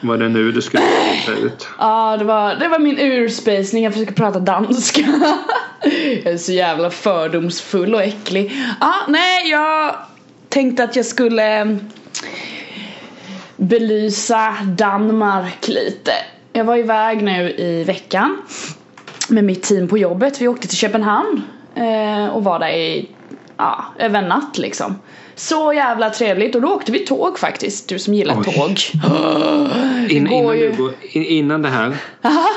[0.00, 0.78] Vad är det nu du ska
[1.26, 1.68] ta ut?
[1.78, 3.84] Ja, det var, det var min urspacning.
[3.84, 5.00] Jag försöker prata danska.
[6.24, 8.52] jag är så jävla fördomsfull och äcklig.
[8.80, 9.94] Ja, nej, jag
[10.48, 11.90] tänkte att jag skulle mm,
[13.56, 16.12] belysa Danmark lite.
[16.52, 18.42] Jag var iväg nu i veckan
[19.28, 20.40] med mitt team på jobbet.
[20.40, 21.42] Vi åkte till Köpenhamn
[21.74, 23.13] eh, och var där i,
[23.56, 24.94] ja, över en natt liksom.
[25.34, 28.44] Så jävla trevligt och då åkte vi tåg faktiskt, du som gillar Oj.
[28.44, 28.78] tåg.
[30.10, 31.96] In, innan, ju- går, in, innan det här.
[32.22, 32.48] Aha.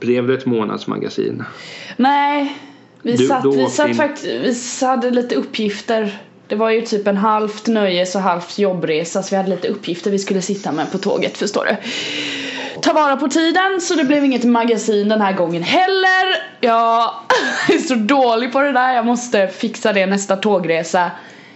[0.00, 1.44] Blev det ett månadsmagasin?
[1.96, 2.58] Nej,
[3.02, 7.06] vi Du- satt, vi satt in- faktiskt, vi hade lite uppgifter Det var ju typ
[7.06, 10.92] en halvt nöjes och halvt jobbresa så vi hade lite uppgifter vi skulle sitta med
[10.92, 11.76] på tåget förstår du.
[12.82, 16.42] Ta vara på tiden så det blev inget magasin den här gången heller.
[16.60, 17.10] Jag
[17.68, 21.10] är så dålig på det där, jag måste fixa det nästa tågresa.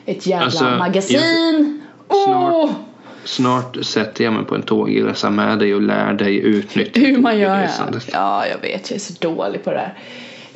[0.06, 1.82] Ett jävla Alltså, magasin.
[2.08, 2.52] Snart.
[2.54, 2.70] Åh!
[3.24, 7.38] Snart sätter jag mig på en tågresa med dig och lär dig utnyttja Hur man
[7.38, 7.68] gör.
[8.12, 9.94] Ja, jag vet, jag är så dålig på det där.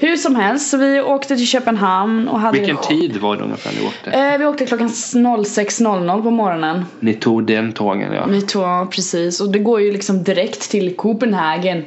[0.01, 3.73] Hur som helst, så vi åkte till Köpenhamn och hade Vilken tid var det ungefär
[3.81, 4.11] ni åkte?
[4.11, 6.85] Eh, vi åkte klockan 06.00 på morgonen.
[7.01, 8.27] Ni tog den tågen ja.
[8.27, 11.85] Vi tog, precis, och det går ju liksom direkt till Copenhagen.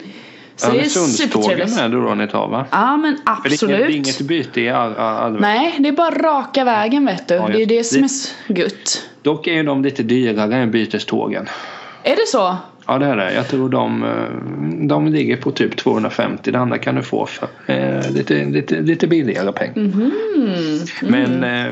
[0.55, 1.79] Så det är supertrevligt.
[1.79, 2.65] är det då ni tar va?
[2.71, 3.17] Ja men
[3.59, 4.27] För det är inget- absolut.
[4.27, 5.39] byte i all, all, all...
[5.39, 7.33] Nej, det är bara raka vägen vet du.
[7.33, 9.09] Ja, det är det som är gött.
[9.21, 11.49] Dock är ju de lite dyrare än bytestågen.
[12.03, 12.57] Är det så?
[12.87, 13.33] Ja det är det.
[13.33, 16.51] Jag tror de, eh, de ligger på typ 250.
[16.51, 19.73] Det andra kan du få för eh, lite, lite, lite billigare pengar.
[19.77, 20.11] Mhm.
[21.01, 21.71] Men eh,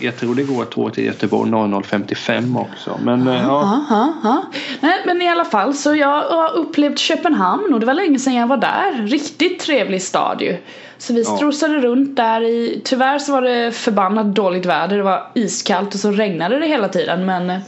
[0.00, 3.00] jag tror det går tåg till Göteborg 00.55 också.
[3.04, 3.40] Men eh, ja.
[3.42, 4.42] Ja, ja, ja.
[4.80, 8.34] Nej, men i alla fall så jag har upplevt Köpenhamn och det var länge sedan
[8.34, 9.06] jag var där.
[9.06, 10.56] Riktigt trevlig stad ju.
[10.98, 11.36] Så vi Ja.
[11.36, 14.96] strosade runt där i, tyvärr så var det förbannat dåligt väder.
[14.96, 17.58] Det var iskallt och så regnade det hela tiden men eh,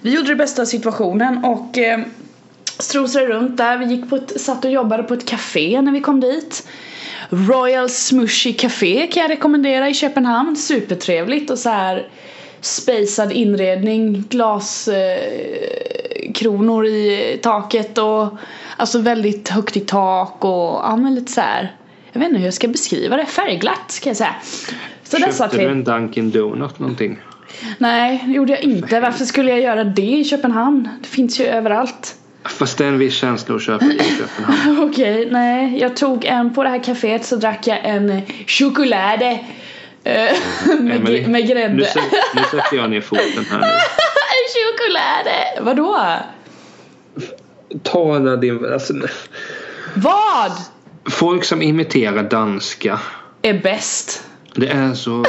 [0.00, 2.00] vi gjorde det bästa av situationen och eh,
[2.78, 3.76] strosade runt där.
[3.76, 6.68] Vi gick på ett, satt och jobbade på ett café när vi kom dit.
[7.30, 10.56] Royal Smushy Café kan jag rekommendera i Köpenhamn.
[10.56, 12.08] Supertrevligt och så här
[12.60, 14.94] spacad inredning, glaskronor
[16.86, 18.28] eh, i taket och
[18.76, 21.76] alltså väldigt högt i tak och ja men lite så här.
[22.12, 24.34] Jag vet inte hur jag ska beskriva det, färgglatt kan jag säga.
[25.02, 27.18] Så Köpte du en Dunkin Donut någonting?
[27.78, 29.00] Nej, det gjorde jag inte.
[29.00, 30.88] Varför skulle jag göra det i Köpenhamn?
[31.02, 32.16] Det finns ju överallt.
[32.44, 34.88] Fast det är en viss känsla att köpa i Köpenhamn.
[34.90, 35.78] Okej, nej.
[35.80, 39.38] Jag tog en på det här kaféet så drack jag en eh, choklad eh,
[40.04, 41.74] med, Emily, med grädde.
[41.74, 41.84] Nu,
[42.34, 43.66] nu sätter jag ner foten här nu.
[44.32, 45.66] En choklad!
[45.66, 46.06] Vadå?
[47.82, 48.72] Tala din...
[48.72, 48.94] Alltså,
[49.94, 50.52] Vad
[51.10, 53.00] folk som imiterar danska.
[53.42, 54.24] är bäst?
[54.54, 55.24] Det är så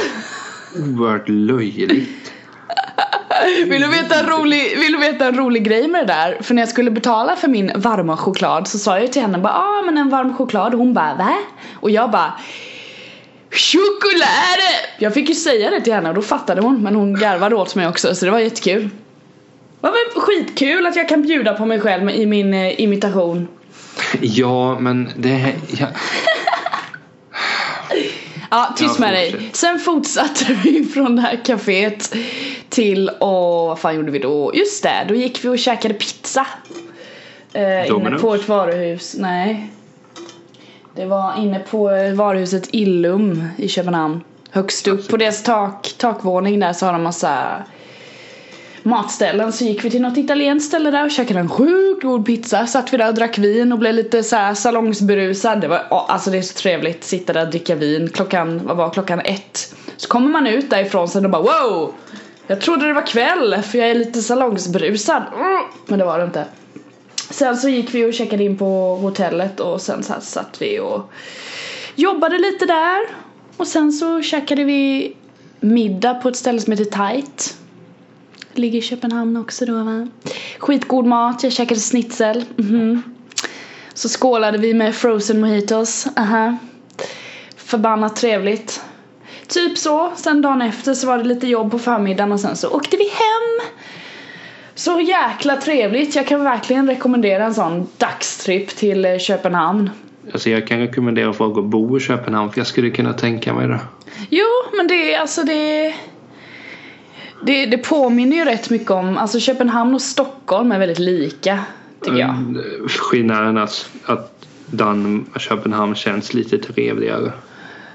[0.75, 2.33] oerhört löjligt.
[3.67, 6.37] Vill du, veta en rolig, vill du veta en rolig grej med det där?
[6.41, 9.53] För när jag skulle betala för min varma choklad så sa jag till henne bara
[9.53, 11.33] ah men en varm choklad och hon bara va?
[11.79, 12.33] Och jag bara
[13.51, 14.59] Choklad!
[14.97, 17.75] Jag fick ju säga det till henne och då fattade hon men hon garvade åt
[17.75, 18.89] mig också så det var jättekul.
[19.81, 23.47] Det var skitkul att jag kan bjuda på mig själv i min eh, imitation.
[24.21, 25.53] Ja, men det...
[25.67, 25.87] Ja,
[28.53, 29.49] Ja, tyst med dig.
[29.53, 32.15] Sen fortsatte vi från det här kaféet
[32.73, 34.51] till och vad fan gjorde vi då?
[34.53, 36.47] Just det, då gick vi och käkade pizza.
[37.53, 39.15] Eh, inne på ett varuhus.
[39.19, 39.69] Nej.
[40.95, 41.83] Det var inne på
[42.15, 44.21] varuhuset Illum i Köpenhamn.
[44.49, 47.63] Högst upp på deras tak, takvåning där så har de massa
[48.83, 52.67] matställen så gick vi till något italienskt ställe där och käkade en sjukt god pizza.
[52.67, 55.61] Satt vi där och drack vin och blev lite så här salongsberusad.
[55.61, 57.03] Det var, ja, alltså det är så trevligt.
[57.03, 59.75] Sitta där och dricka vin klockan, vad var klockan ett?
[59.97, 61.93] Så kommer man ut därifrån sen och bara wow!
[62.47, 65.23] Jag trodde det var kväll för jag är lite salongsberusad.
[65.35, 66.45] Mm, Men det var det inte.
[67.29, 71.11] Sen så gick vi och checkade in på hotellet och sen så satt vi och
[71.95, 73.01] jobbade lite där.
[73.57, 75.13] Och sen så käkade vi
[75.59, 77.57] middag på ett ställe som heter Tight.
[78.53, 80.07] Ligger i Köpenhamn också då va.
[80.59, 82.45] Skitgod mat, jag käkade schnitzel.
[82.55, 83.03] Mhm.
[83.93, 86.07] Så skålade vi med frozen mojitos.
[86.17, 86.57] Aha.
[87.57, 88.81] Förbannat trevligt.
[89.53, 90.11] Typ så.
[90.15, 93.03] Sen dagen efter så var det lite jobb på förmiddagen och sen så åkte vi
[93.03, 93.69] hem.
[94.75, 96.15] Så jäkla trevligt.
[96.15, 99.89] Jag kan verkligen rekommendera en sån dagstripp till eh, Köpenhamn.
[100.33, 103.67] alltså jag kan rekommendera folk att bo i Köpenhamn för jag skulle kunna tänka mig
[103.67, 103.79] det.
[104.29, 104.45] Jo,
[104.77, 105.93] men det är alltså det
[107.45, 111.59] det, det påminner ju rätt mycket om, alltså Köpenhamn och Stockholm är väldigt lika
[112.01, 112.29] tycker jag.
[112.29, 117.31] Mm, Skillnaden att, att Dan, Köpenhamn känns lite trevligare.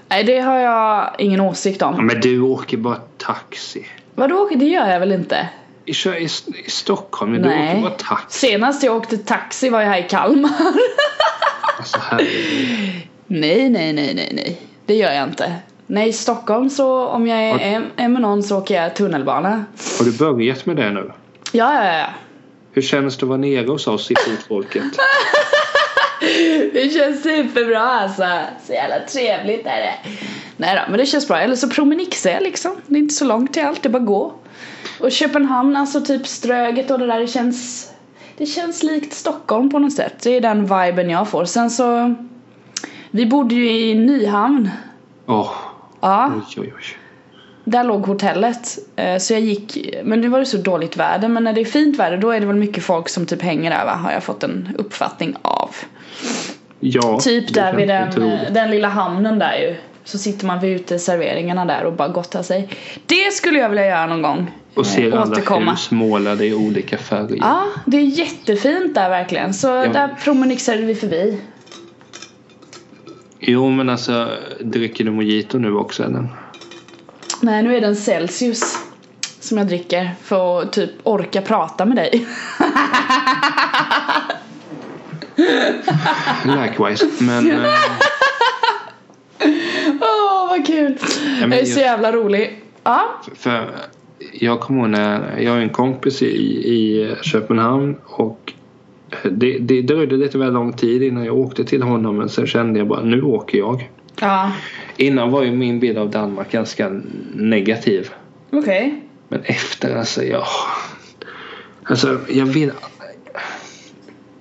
[0.09, 2.07] Nej det har jag ingen åsikt Ja, om.
[2.07, 3.87] men du åker bara taxi.
[4.15, 5.49] Vadå, det gör jag väl inte?
[5.85, 6.29] I, Kö- i,
[6.67, 7.83] i Stockholm, men du åker Nej.
[7.83, 8.39] bara taxi.
[8.47, 10.51] Senast jag åkte taxi var jag här i Kalmar.
[11.79, 13.01] Alltså, herregud.
[13.27, 14.61] nej, nej, nej, nej, nej.
[14.87, 15.53] Det gör jag inte.
[15.87, 19.65] Nej, i Stockholm så om jag är, är, är med någon så åker jag tunnelbana.
[19.99, 21.13] Har du börjat med det nu?
[21.53, 22.07] Ja, ja, ja.
[22.73, 24.83] Hur känns det att vara nere hos oss i fotfolket?
[26.73, 28.27] Det känns superbra alltså.
[28.67, 29.95] Så jävla trevligt är det.
[30.57, 31.41] Nej då, men det känns bra.
[31.41, 32.77] Eller så promenixar jag liksom.
[32.87, 34.33] Det är inte så långt till allt, det är bara gå.
[35.01, 37.91] Och Köpenhamn, alltså typ Ströget och det där, det känns
[38.37, 40.23] Det känns likt Stockholm på något sätt.
[40.23, 41.45] Det är den viben jag får.
[41.45, 42.15] Sen så
[43.11, 44.71] Vi bodde ju i Nyhamn.
[45.27, 45.51] Åh,
[46.01, 46.85] Ja, oj oj oj.
[47.71, 48.79] Där låg hotellet.
[48.97, 51.29] Eh, Så jag gick, men nu var det så dåligt väder.
[51.29, 53.71] Men när det är fint väder då är det väl mycket folk som typ hänger
[53.71, 53.93] där va?
[53.95, 55.71] Har jag fått en uppfattning av.
[56.81, 58.31] Ja, Typ där vid den, tro.
[58.51, 59.77] den lilla hamnen där ju.
[60.05, 62.69] Så sitter man vid uteserveringarna där och bara gottar sig.
[63.07, 64.51] Det skulle jag vilja göra någon gång.
[64.75, 65.71] Och Eh, ser alla återkomma.
[65.71, 67.37] hus målade i olika färger.
[67.41, 69.55] Ja, det är jättefint där verkligen.
[69.55, 69.87] Så Ja.
[69.93, 71.41] där promenixade vi förbi.
[73.41, 74.29] Jo men alltså,
[74.61, 76.27] dricker du mojito nu också eller?
[77.41, 78.79] Nej, nu är det en Celsius
[79.41, 82.27] som jag dricker för att typ orka prata med dig.
[86.45, 87.07] Likewise.
[87.21, 87.71] Men eh,
[90.01, 90.99] Åh, vad kul!
[91.41, 92.63] men jag är så jävla rolig.
[92.83, 93.71] Ja, för
[94.33, 98.53] jag kommer ihåg när jag har en kompis i, i Köpenhamn och
[99.31, 102.79] det, det dröjde lite väl lång tid innan jag åkte till honom men sen kände
[102.79, 103.91] jag bara nu åker jag.
[104.21, 104.53] Ja,
[104.97, 106.89] Innan var ju min bild av Danmark ganska
[107.35, 108.11] negativ.
[108.51, 109.03] okej.
[109.29, 110.45] Men efter alltså jag...
[111.83, 112.73] Alltså jag vill...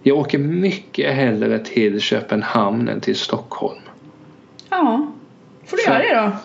[0.04, 3.80] Jag åker mycket hellre till Köpenhamn än till Stockholm.
[4.70, 5.12] Ja,
[5.66, 6.38] får du För- göra det då.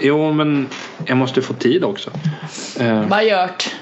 [0.00, 0.66] Jo men
[1.06, 2.10] jag måste få tid också.
[2.80, 3.74] Eh, Bara gjort.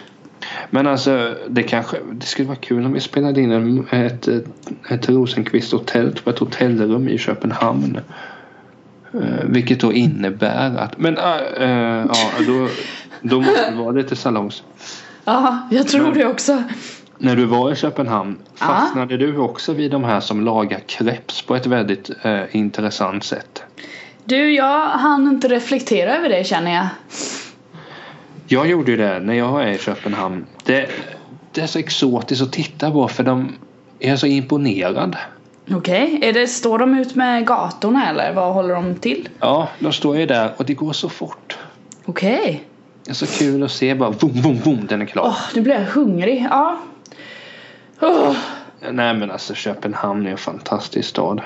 [0.71, 4.45] Men alltså det kanske det skulle vara kul om vi spelade in en, ett, ett,
[4.91, 8.01] ett Rosenqvist hotell på ett hotellrum i Köpenhamn.
[9.15, 11.25] Eh, vilket då innebär att men äh,
[11.61, 12.69] äh, ja då,
[13.23, 14.63] då måste det vara lite salongs.
[15.25, 16.63] Ja, jag tror Men- det också.
[17.19, 21.57] När du var i Köpenhamn fastnade du också vid de här som lagar crepes på
[21.57, 23.63] ett väldigt eh, intressant sätt.
[24.25, 26.87] Du, jag hann inte reflektera över det känner jag.
[28.47, 30.47] Jag gjorde ju det när jag är i Köpenhamn.
[30.65, 30.89] Det,
[31.53, 33.53] det är så exotiskt att titta på för de
[33.99, 35.19] är så imponerande.
[35.71, 39.29] Okej, det, står de ut med gatorna eller vad håller de till?
[39.41, 41.59] Ja, de står ju där och det går så fort.
[42.05, 42.65] Okej.
[43.05, 45.25] Det är så kul att se bara boom, boom, boom, den är klar.
[45.27, 46.47] Åh, nu blir jag hungrig.
[46.51, 46.79] Ja.
[48.01, 48.37] Åh.
[48.91, 51.41] Nej men alltså Köpenhamn är en fantastisk stad.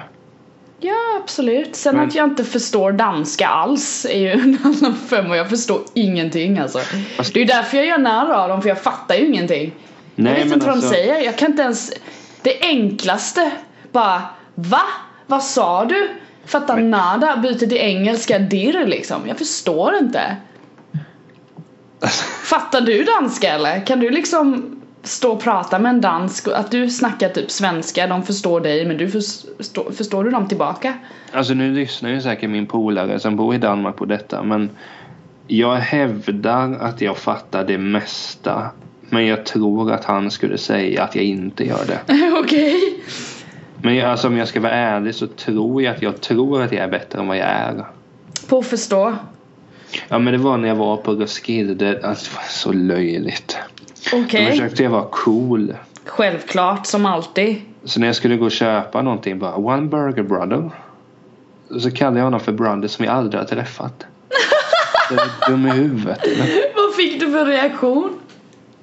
[0.81, 1.77] Ja, absolut.
[1.77, 5.37] Sen Men- att jag inte förstår danska alls är ju en annan femma.
[5.37, 6.79] Jag förstår ingenting alltså.
[7.17, 9.73] Fast- Det är ju därför jag gör narr av dem, för jag fattar ju ingenting.
[10.15, 11.25] Nej, jag vet inte vad alltså- de säger.
[11.25, 11.93] Jag kan inte ens...
[12.43, 13.51] Det enklaste,
[13.93, 14.23] bara
[14.55, 14.83] Va?
[15.27, 16.09] Vad sa du?
[16.45, 19.23] Fattar nada, byter till engelska dirr liksom.
[19.27, 20.37] Jag förstår inte.
[22.45, 23.87] Fattar du danska eller?
[23.87, 28.23] Kan du liksom stå och prata med en dansk, att du snackar typ svenska, de
[28.23, 30.95] förstår dig men du förstår, förstår du dem tillbaka?
[31.33, 34.71] Alltså nu lyssnar ju säkert min polare som bor i Danmark på detta men
[35.47, 38.71] jag hävdar att jag fattar det mesta.
[39.11, 42.01] Men jag tror att han skulle säga att jag inte gör det.
[42.45, 42.75] Okej.
[43.83, 46.73] Men jag, alltså, om jag ska vara ärlig så tror jag att jag tror att
[46.73, 47.85] jag är bättre än vad jag är.
[48.49, 49.17] På att förstå.
[50.09, 52.01] Ja men det var när jag var på Roskilde.
[52.05, 53.59] Alltså, det var så löjligt.
[54.13, 54.45] Okej.
[54.45, 55.75] Då försökte jag vara cool.
[56.05, 57.63] Självklart, som alltid.
[57.85, 60.71] Så när jag skulle gå och köpa någonting bara One burger brother.
[61.81, 64.07] Så kallade jag honom för brother som jag aldrig har träffat.
[65.11, 66.19] Jag är dum i huvudet?
[66.77, 68.19] Vad fick du för reaktion?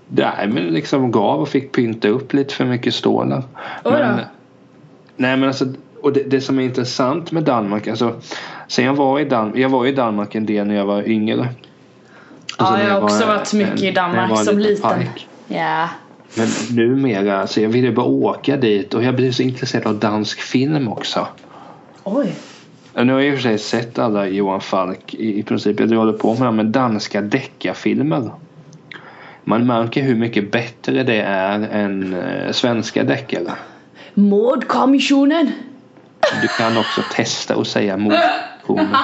[0.08, 3.44] Nej men liksom gav och fick pynta upp lite för mycket stålar.
[3.84, 4.20] Men,
[5.16, 5.66] nej men alltså
[6.02, 8.14] och det, det som är intressant med Danmark alltså
[8.68, 11.40] sen jag var i Danmark, jag var i Danmark en del när jag var yngre.
[11.40, 11.48] Och
[12.58, 15.28] Ja, jag har också var varit mycket i när jag Danmark var som liten pojk.
[15.48, 15.90] Ja.
[16.38, 20.42] Men numera, alltså jag ville bara åka dit och jag blev så intresserad av dansk
[20.42, 21.28] film också.
[22.04, 22.36] Oj.
[22.94, 25.80] Nu har jag i och för sig sett alla Johan Falk i, i princip.
[25.80, 28.32] Jag håller på med men danska deckarfilmer.
[29.44, 33.52] Man märker hur mycket bättre det är än eh, svenska deckare.
[34.16, 35.52] Mordkommissionen.
[36.42, 38.96] Du kan också testa och säga mordkommissionen.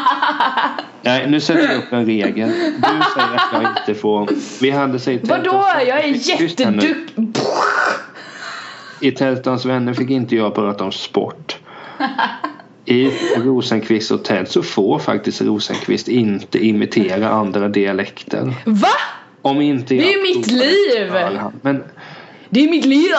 [1.02, 2.50] Nej, nu sätter jag upp en regel.
[2.78, 4.30] Du säger att jag inte får...
[4.62, 5.66] Vi hade sig Vadå?
[5.88, 6.96] Jag är jätteduktig.
[9.02, 11.58] I Tältans vänner fick inte jag prata om sport.
[12.86, 18.54] I Rosenqvist hotell så får faktiskt Rosenqvist inte imitera andra dialekter.
[18.66, 18.88] Va?
[19.42, 21.14] Om inte Det är jag mitt liv.
[21.62, 21.84] Men,
[22.50, 23.12] Det är mitt liv.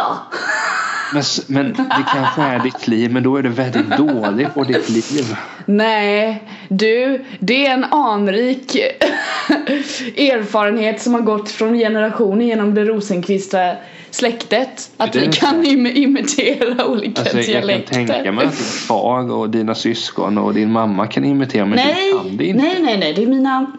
[1.14, 4.88] Men, men det kanske är ditt liv men då är det väldigt dåligt på ditt
[4.88, 5.36] liv.
[5.66, 8.76] Nej, du, det är en anrik
[10.16, 13.72] erfarenhet som har gått från generationer genom det Rosenqvista
[14.10, 14.90] släktet.
[14.96, 17.94] Att vi kan im- imitera olika Alltså, jag kan dialekter.
[17.94, 22.12] tänka mig att din far och dina syskon och din mamma kan imitera men nej,
[22.12, 22.62] du kan det inte.
[22.64, 23.72] nej, nej, nej, det är mina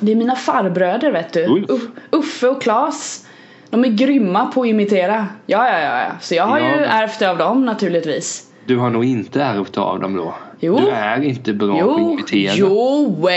[0.00, 1.46] Det är mina farbröder vet du.
[1.46, 3.24] Uff- Uffe och Klas.
[3.70, 5.26] De är grymma på att imitera.
[5.46, 6.10] Ja, ja, ja, ja.
[6.20, 8.44] Så jag har Ja, ju men- ärvt av dem naturligtvis.
[8.66, 10.34] Du har nog inte ärvt av dem då.
[10.60, 10.78] Jo.
[10.78, 12.52] Du är inte bra på att Jo, imitera.
[12.56, 13.28] jo.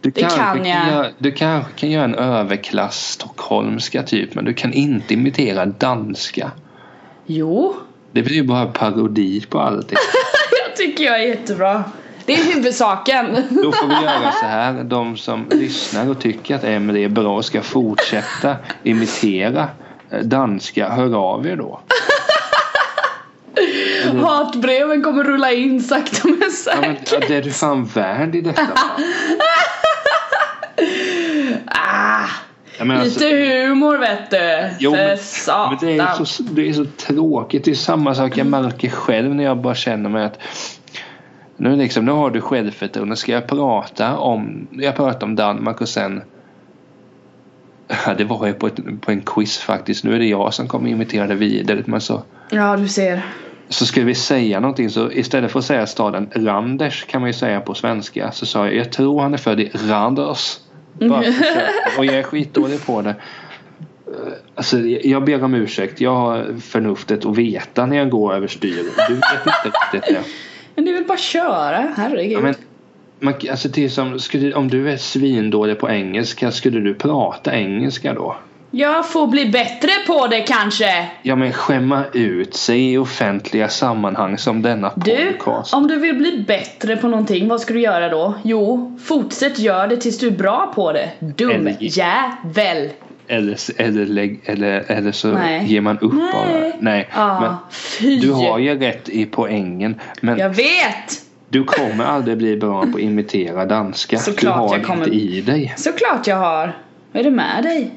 [0.00, 0.88] Du Det kan jag.
[0.88, 6.50] göra, du kanske kan göra en överklass stockholmska typ men du kan inte imitera danska.
[7.26, 7.76] Jo,
[8.12, 9.98] Det blir ju bara parodi på allting.
[10.68, 11.84] jag tycker jag är jättebra.
[12.30, 13.34] Det är huvudsaken.
[13.50, 14.84] Då får vi göra så här.
[14.84, 19.68] De som lyssnar och tycker att Emelie är bra och ska fortsätta imitera
[20.10, 21.80] eh, danska, hör av er då.
[24.22, 26.46] Hatbreven kommer rulla in sakta men Ja,
[26.80, 27.12] men, säkert.
[27.12, 28.76] ja, det är du fan värd i detta fall.
[31.66, 32.26] Ah,
[32.84, 34.70] men alltså- lite humor vet du.
[34.78, 37.64] Jo, men, men det, är så, det är så tråkigt.
[37.64, 40.38] Det är samma sak jag märker själv när jag bara känner mig att
[41.60, 43.16] nu, liksom, nu har du självförtroende.
[43.16, 46.22] Ska jag prata om Jag pratar om Danmark och sen
[48.06, 50.04] Ja, det var ju på, ett, på en quiz faktiskt.
[50.04, 51.82] Nu är det jag som kommer imitera det vidare.
[51.86, 53.22] Men så, Ja, du ser.
[53.68, 57.34] så ska vi säga någonting så istället för att säga staden Randers kan man ju
[57.34, 58.32] säga på svenska.
[58.32, 60.58] Så sa jag jag tror han är född i Randers.
[60.92, 61.18] Bara
[61.98, 63.14] och jag är skitdålig på det.
[64.54, 66.00] Alltså, jag ber om ursäkt.
[66.00, 68.84] Jag har förnuftet att veta när jag går överstyr.
[69.08, 70.24] Du vet inte riktigt det.
[70.80, 72.32] Men det är väl bara att köra, herregud.
[72.32, 72.54] Ja, men,
[73.18, 77.54] man, alltså, det är som, skulle, om du är svindålig på engelska, skulle du prata
[77.54, 78.36] engelska då?
[78.70, 81.08] Jag får bli bättre på det kanske.
[81.22, 85.74] Ja men skämma ut sig i offentliga sammanhang som denna Du, podcast.
[85.74, 88.34] om du vill bli bättre på någonting, vad ska du göra då?
[88.42, 91.10] Jo, fortsätt gör det tills du är bra på det.
[91.18, 92.88] Dum Eller- jävel.
[93.32, 95.66] Eller, eller, lägg, eller, eller så Nej.
[95.66, 96.44] ger man upp bara.
[96.44, 96.76] Nej.
[96.80, 97.08] Nej.
[97.14, 98.20] Ja, Men fy.
[98.20, 100.00] du har ju rätt i poängen.
[100.20, 101.22] Men Jag vet!
[101.48, 104.18] du kommer aldrig bli bra på att imitera danska.
[104.18, 105.74] Såklart du har jag kommer- inte i dig.
[105.76, 106.76] Såklart jag har.
[107.12, 107.90] Vad är det med dig?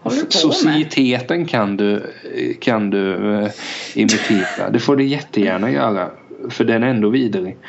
[0.00, 0.32] Håller med?
[0.32, 2.02] Societeten kan du,
[2.60, 3.48] kan du eh,
[3.94, 4.70] imitera.
[4.70, 6.08] Det får du jättegärna göra.
[6.50, 7.56] För den är ändå vidrig.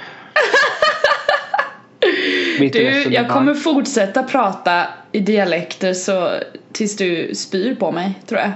[2.60, 6.32] Du, jag kommer fortsätta prata i dialekter så
[6.72, 8.52] tills du spyr på mig, tror jag.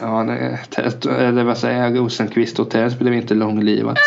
[0.00, 0.26] Ja,
[0.70, 1.98] tält- eller vad säger jag?
[1.98, 3.98] Rosenqvist hotell blev inte långlivat.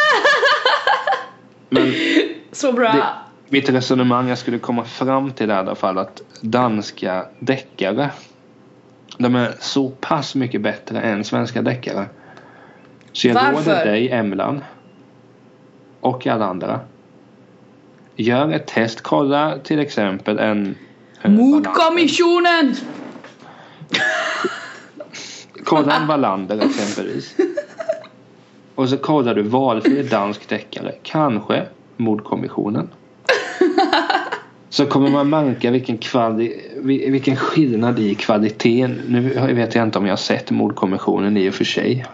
[1.70, 1.94] Men
[2.52, 2.92] Så bra.
[2.94, 3.04] det,
[3.50, 8.10] mitt resonemang jag skulle komma fram till i alla fall att danska deckare
[9.18, 12.06] de är så pass mycket bättre än svenska deckare.
[13.12, 13.72] Så jag Varför?
[13.72, 14.64] råder dig Emlan
[16.00, 16.80] och alla andra.
[18.16, 19.02] Gör ett test.
[19.02, 20.76] Kolla till exempel en
[21.30, 22.76] Mordkommissionen!
[25.64, 27.36] Kolla en Wallander exempelvis.
[28.76, 30.92] Och så kollar du valfri dansk deckare.
[31.04, 31.64] Kanske
[31.98, 32.90] Mordkommissionen.
[34.70, 39.02] Så kommer man märka vilken, kvali- vilken skillnad i kvaliteten.
[39.08, 42.06] Nu vet jag inte om jag har sett Mordkommissionen i och för sig.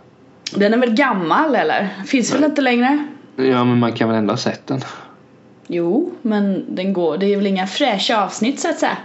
[0.55, 1.89] Den är väl gammal eller?
[2.05, 3.05] Finns väl inte längre?
[3.35, 4.81] Ja men man kan väl ändå ha sett den.
[5.71, 7.17] Jo, men den går.
[7.17, 8.97] Det är väl inga fräscha avsnitt så att säga.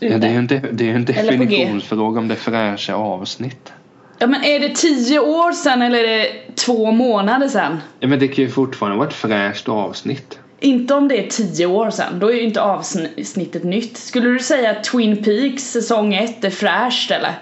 [0.00, 2.94] Ja, det är ju en, de- det är ju en definitionsfråga om det är fräscha
[2.94, 3.72] avsnitt.
[4.18, 7.78] Ja men är det tio år sedan eller är det två månader sedan?
[8.00, 10.38] Ja men det kan ju fortfarande vara ett fräscht avsnitt.
[10.60, 13.96] Inte om det är tio år sedan, då är ju inte avsnittet nytt.
[13.96, 17.32] Skulle du säga att Twin Peaks säsong 1 är fräscht eller?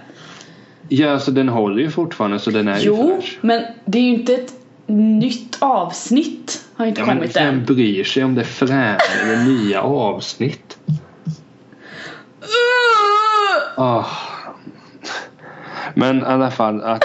[0.89, 3.39] Ja så den håller ju fortfarande så den är ju Jo, fräsch.
[3.41, 4.53] men det är ju inte ett
[4.87, 6.65] nytt avsnitt.
[6.77, 7.65] Har inte Ja, men kommit vem än.
[7.65, 10.79] bryr sig om det fräscha eller nya avsnitt?
[13.77, 14.05] Ah.
[15.95, 17.05] Men i alla fall att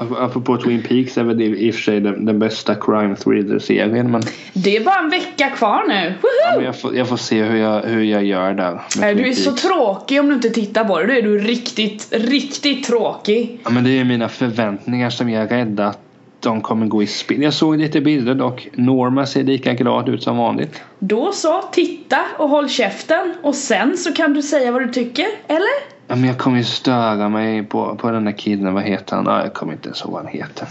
[0.00, 4.10] Apropå Twin Peaks är väl det i och för sig den, den bästa crime thriller-serien
[4.10, 4.22] men,
[4.52, 5.94] Det är bara en vecka kvar nu.
[5.94, 6.56] ja, Woho!
[6.56, 8.80] men jag, får, jag får se hur jag, hur jag gör där.
[9.00, 9.62] Nej, du är så Peaks.
[9.62, 11.06] tråkig om du inte tittar på det.
[11.06, 13.60] Då är du riktigt, riktigt tråkig.
[13.64, 15.98] Ja, men det är mina förväntningar som jag är rädd att
[16.40, 17.42] de kommer gå i spel.
[17.42, 18.68] Jag såg lite bilder dock.
[18.72, 20.80] Norma ser lika glad ut som vanligt.
[20.98, 25.26] Då så, titta och håll käften och sen så kan du säga vad du tycker,
[25.48, 25.99] eller?
[26.10, 28.74] Ja, men jag kommer ju störa mig på, på den där killen.
[28.74, 29.24] Vad heter han?
[29.26, 30.68] Ja, jag kommer inte ens ihåg vad han heter.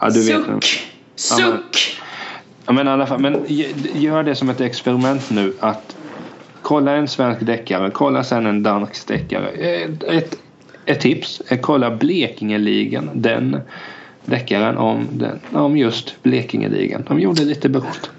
[0.00, 0.48] Ja, du vet.
[0.48, 1.40] vem- Suck!
[1.40, 2.00] Ja, men- Suck!
[2.66, 3.20] Ja, men i alla fall.
[3.20, 3.44] Men
[3.94, 5.54] gör det som ett experiment nu.
[5.60, 5.96] Att
[6.62, 7.90] kolla en svensk deckare.
[7.90, 9.48] Kolla sen en dansk deckare.
[9.48, 10.38] Ett, ett,
[10.86, 11.42] ett tips.
[11.48, 13.10] är Kolla Blekingeligan.
[13.14, 13.60] Den
[14.24, 17.04] deckaren om, den, om just Blekingeligan.
[17.08, 18.10] De gjorde lite brott.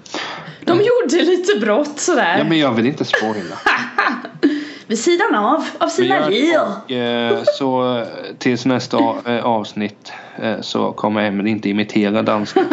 [0.64, 2.38] De gjorde lite brott sådär.
[2.38, 3.56] Ja, men jag vill inte spoila.
[4.88, 6.54] Vid sidan av, av sina liv.
[6.88, 8.06] eh, Så eh,
[8.38, 10.12] tills nästa eh, avsnitt
[10.42, 12.64] eh, så kommer Emelie inte imitera danska.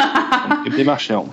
[0.66, 1.30] Det blir varse om.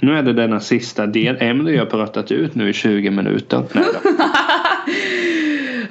[0.00, 1.36] Nu är det denna sista del.
[1.40, 3.64] Emily har pratat ut nu i 20 minuter.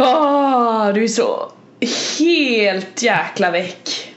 [0.01, 1.51] Åh, du är så
[2.19, 4.07] helt jäkla väck.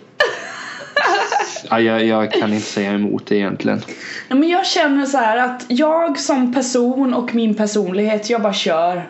[1.70, 3.82] Ja, jag, jag kan inte säga emot det egentligen.
[4.28, 8.52] Ja, men jag känner så här att jag som person och min personlighet, jag bara
[8.52, 9.08] kör.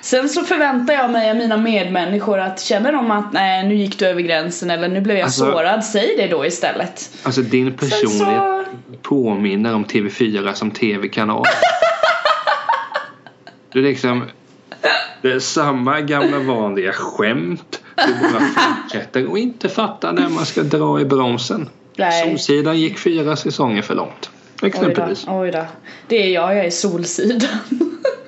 [0.00, 3.98] Sen så förväntar jag mig av mina medmänniskor att känner de att nej nu gick
[3.98, 7.10] du över gränsen eller nu blev jag Alltså- sårad, säg det då istället.
[7.22, 8.64] Alltså din personlighet så,
[9.02, 11.44] påminner om TV4 som TV-kanal.
[13.72, 14.24] Det är liksom
[15.22, 17.80] det är samma gamla vanliga skämt.
[18.06, 21.68] Du bara fortsätter och inte fattar när man ska dra i bromsen.
[21.96, 22.28] nej.
[22.30, 24.30] Solsidan gick fyra säsonger för långt.
[24.62, 25.24] Oj Exempelvis.
[25.24, 25.64] då, oj då.
[26.08, 27.48] Det är jag, jag är Solsidan.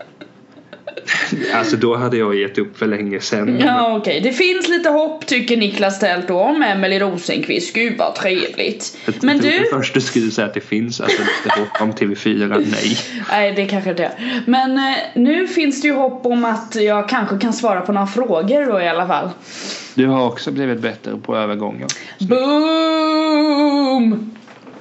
[1.54, 3.58] Alltså då hade jag gett upp för länge sedan.
[3.60, 7.74] Ja okej, det finns lite hopp tycker Niklas Tält då om Emelie Rosenqvist.
[7.74, 8.96] Gud vad trevligt.
[9.06, 12.66] Jag Men du, först du skulle säga att det finns alltså lite hopp om TV4.
[12.70, 12.98] Nej.
[13.30, 14.42] nej det kanske inte är.
[14.46, 18.06] Men eh, nu finns det ju hopp om att jag kanske kan svara på några
[18.06, 19.30] frågor då i alla fall.
[19.94, 21.88] Du har också blivit bättre på övergångar.
[22.18, 24.34] Boom!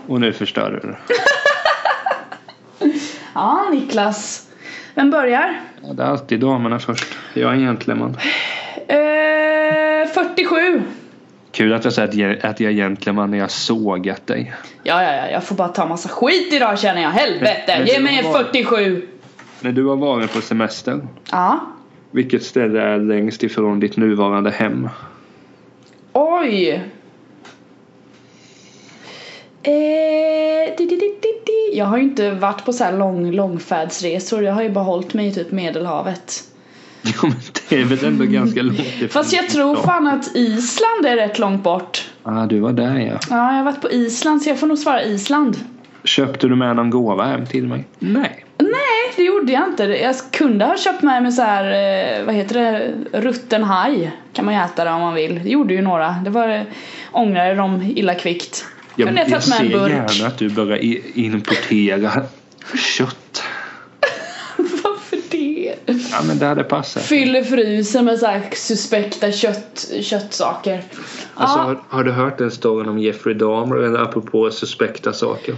[0.07, 0.97] Och nu förstör du det.
[3.33, 4.46] Ja Niklas.
[4.97, 5.59] Vem börjar?
[5.83, 7.05] Ja, det är alltid damerna först.
[7.33, 8.17] Jag är en gentleman.
[8.87, 10.81] Eh, 47.
[11.51, 14.53] Kul att jag säger att jag, att jag är gentleman när jag sågat dig.
[14.83, 17.09] Ja, ja, ja, jag får bara ta massa skit idag känner jag.
[17.09, 19.07] Helvete, ge mig var- 47.
[19.61, 21.59] När du har varit på semester, Ja.
[22.11, 24.89] vilket ställe är längst ifrån ditt nuvarande hem?
[26.13, 26.83] Oj.
[29.67, 31.77] Eh, di, di, di, di, di.
[31.77, 34.43] Jag har ju inte varit på så här lång, långfärdsresor.
[34.43, 36.43] Jag har ju bara hållit mig i typ Medelhavet.
[37.01, 37.33] Ja men
[37.69, 39.09] det är väl ändå ganska långt ifrån.
[39.09, 42.09] Fast jag tror fan att Island är rätt långt bort.
[42.23, 43.19] Ah, du var där ja.
[43.29, 45.57] Ja, jag har varit på Island så jag får nog svara Island.
[46.03, 47.87] Köpte du med någon gåva hem till mig?
[47.99, 48.45] Nej.
[48.57, 49.83] Nej, det gjorde jag inte.
[49.83, 51.63] Jag kunde ha köpt med mig så här,
[52.19, 54.11] eh, vad heter det, rutten haj.
[54.33, 55.43] Kan man ju äta det om man vill.
[55.43, 56.15] Det gjorde ju några.
[56.23, 56.61] Det var, eh,
[57.11, 58.65] ångrade de illa kvickt.
[58.99, 60.79] Jag, jag jag ser gärna att du börjar
[61.17, 62.23] importera
[62.97, 63.43] kött.
[64.57, 65.75] Varför det?
[65.85, 67.03] Ja men det hade passat.
[67.03, 70.83] Fyller frysen med så suspekta kött, köttsaker.
[71.33, 75.55] Alltså, ja, har, har du hört den storyn om Jeffrey Dahmer eller apropå suspekta saker?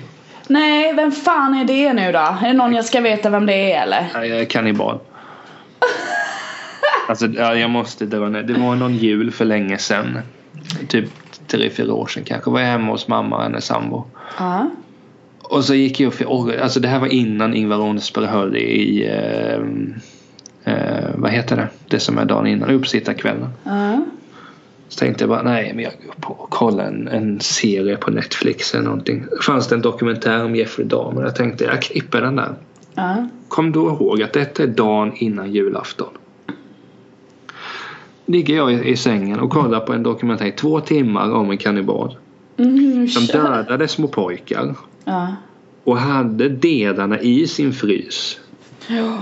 [0.48, 2.20] nej, vem fan är det nu då?
[2.20, 4.08] Är det någon jag ska veta vem det är eller?
[4.14, 5.00] Nej, jag är kannibal.
[7.08, 8.44] Alltså ja, jag måste dra ner.
[8.44, 10.20] Det var någon jul för länge sedan.
[10.88, 11.10] Typ
[11.52, 12.50] tre, fyra år sedan kanske.
[12.50, 14.04] Var jag hemma hos mamma och hennes sambo.
[14.40, 14.70] Ja.
[15.42, 19.08] Och så gick jag upp Alltså det här var innan Ingvar Rondsberg höll i...
[19.08, 19.60] Eh,
[20.74, 21.68] eh, vad heter det?
[21.88, 22.70] Det som är dagen innan.
[22.70, 23.50] Uppsittarkvällen.
[23.64, 24.06] Ja.
[24.90, 28.12] Så tänkte jag bara nej men jag går upp och kollar en, en serie på
[28.12, 29.26] Netflix eller någonting.
[29.46, 31.22] Fanns det en dokumentär om Jeffrey Dahmer.
[31.22, 32.54] Jag tänkte jag klipper den där.
[32.96, 33.30] Ja.
[33.48, 36.10] Kom då ihåg att detta är dagen innan julafton.
[38.30, 41.58] Ligger jag i, i sängen och kollar på en dokumentär i två timmar om en
[41.58, 42.18] kannibal.
[42.58, 44.76] Mm, Som dödade små pojkar.
[45.06, 45.36] Ja.
[45.84, 48.40] Och hade delarna i sin frys.
[48.88, 49.18] Ja.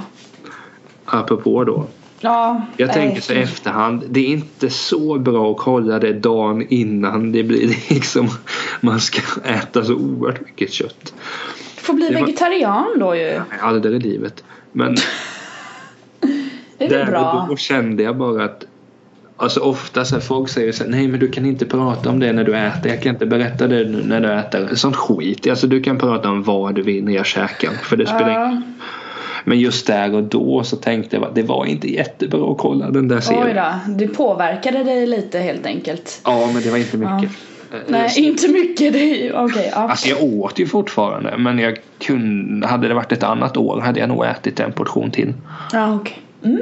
[1.06, 1.88] Apropå då.
[2.20, 2.62] Ja.
[2.78, 4.04] Jag tänker så i efterhand.
[4.10, 8.28] Det är inte så bra att kolla det dagen innan det blir liksom.
[8.82, 11.14] Man ska äta så oerhört mycket kött.
[11.76, 13.42] Får bli var- vegetarian då ju.
[13.62, 14.44] Aldrig i livet.
[14.72, 14.96] Men
[16.78, 17.32] Det är där bra.
[17.42, 18.64] och då kände jag bara att
[19.40, 22.20] Alltså ofta så här, folk säger så här, nej men du kan inte prata om
[22.20, 22.92] det när du äter.
[22.92, 24.76] Jag kan inte berätta det när du äter.
[24.76, 25.48] Sånt skit.
[25.50, 27.72] Alltså du kan prata om vad du vill när jag käkar.
[27.72, 28.84] För det spelar ingen Ja.
[29.44, 32.90] Men just där och då så tänkte jag att det var inte jättebra att kolla
[32.90, 33.56] den där Oj serien.
[33.56, 33.94] då.
[33.94, 36.22] Det påverkade dig lite helt enkelt.
[36.24, 37.32] Ja men det var inte mycket.
[37.74, 38.94] Eh, Nej, inte mycket.
[38.94, 39.78] Det Okej, ja.
[39.78, 44.00] Alltså jag åt ju fortfarande men jag kunde, hade det varit ett annat år hade
[44.00, 45.34] jag nog ätit en portion till.
[45.74, 46.20] Ja, okej.
[46.44, 46.62] Mm.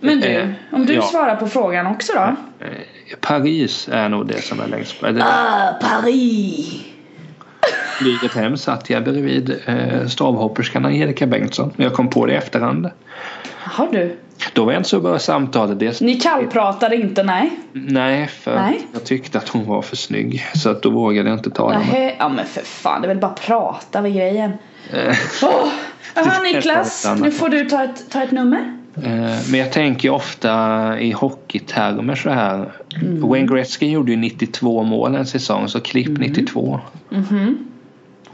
[0.00, 1.02] Men du, Eh, om du ja.
[1.02, 2.20] svarar på frågan också då?
[2.66, 2.70] Eh,
[3.20, 6.80] Paris är nog det som är längst eller, Ah, Paris!
[7.98, 11.72] Flyget hem satt jag bredvid eh, stavhopperskan Angelica Bengtsson.
[11.76, 12.90] Jag kom på det i efterhand.
[13.64, 14.16] Jaha du.
[14.52, 15.78] Då var jag inte så bra i samtalet.
[15.78, 17.50] Dels, Ni kallpratade inte, nej?
[17.72, 18.80] nej, för Nej.
[18.92, 20.46] jag tyckte att hon var för snygg.
[20.54, 23.08] Så att då vågade jag inte tala med Nähä, ja men för fan, det är
[23.08, 24.52] väl bara prata vid grejen.
[24.92, 25.68] eh, Åh!
[26.14, 28.77] Jaha är Niklas, nu får du ta ett, ta ett nummer.
[29.04, 32.72] Eh, Men jag tänker ofta i hockeytermer så här.
[33.02, 36.80] Wayne Gretzky gjorde ju 92 mål en säsong så klipp 92.
[37.10, 37.58] Mhm.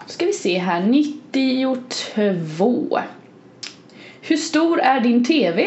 [0.06, 2.98] Ska vi se här, 92.
[4.20, 5.66] Hur stor är din TV?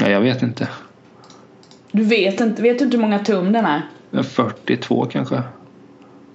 [0.00, 0.68] Ja, jag vet inte.
[1.92, 3.82] Du vet inte, vet du inte hur många tum den är?
[4.22, 5.42] 42 kanske.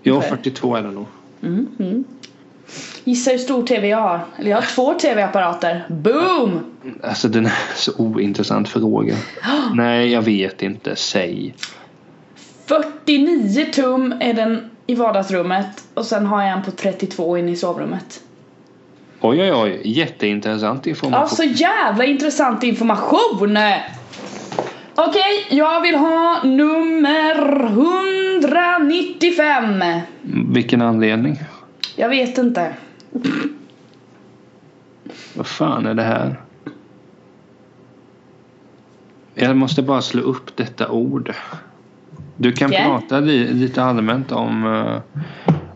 [0.06, 0.30] Okej.
[0.30, 1.06] 42 är det nog.
[1.40, 2.04] Mhm.
[3.04, 4.26] Gissa hur stor TV jag har.
[4.38, 5.86] Eller jag har två TV-apparater.
[5.90, 6.60] Boom!
[7.04, 9.16] Alltså den är så ointressant fråga.
[9.74, 10.96] Nej, jag vet inte.
[10.96, 11.56] Säg.
[12.66, 17.56] 49 tum är den i vardagsrummet och sen har jag en på 32 inne i
[17.56, 18.22] sovrummet.
[19.22, 19.82] Oj, oj, oj.
[19.84, 21.22] Jätteintressant information.
[21.22, 23.58] Ja, så jävla intressant information!
[24.96, 27.36] Okej, jag vill ha nummer
[28.36, 29.84] 195.
[30.54, 31.40] Vilken anledning?
[31.96, 32.74] Jag vet inte.
[35.34, 36.42] Vad fan är det här?
[39.36, 41.34] Jag måste bara slå upp detta ord.
[42.38, 42.84] Du kan Okej.
[42.86, 45.24] prata li, lite allmänt om, eh,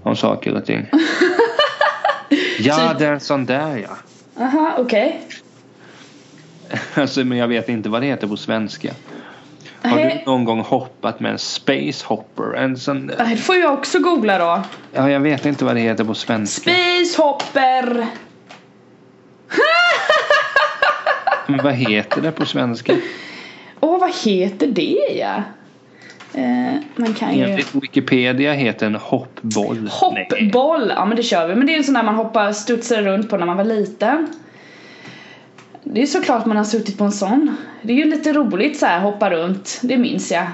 [0.04, 0.86] om saker och ting.
[2.60, 3.98] ja, Typ- det är en sån där ja.
[4.44, 5.22] Aha, okej.
[6.94, 8.94] Alltså, men jag vet inte vad det heter på svenska.
[9.90, 12.54] Har du någon gång hoppat med en space hopper?
[12.54, 14.62] En sån, Det får jag också googla då.
[14.94, 16.72] ja, jag vet inte vad det heter på svenska.
[16.72, 18.08] Space Hopper.
[21.48, 22.96] Men vad heter det på svenska?
[23.80, 25.36] Åh, vad heter det ja?
[26.34, 27.44] Eh, man kan ju...
[27.44, 29.90] Enligt Wikipedia heter en hoppboll.
[30.14, 30.28] Nej.
[30.32, 31.56] Hoppboll, ja men det kör vi.
[31.56, 34.28] Men det är en sån där man hoppar, studsar runt på när man var liten.
[35.94, 37.56] Det är såklart man har suttit på en sån.
[37.82, 40.48] Det är ju lite roligt så här hoppa runt, det minns jag.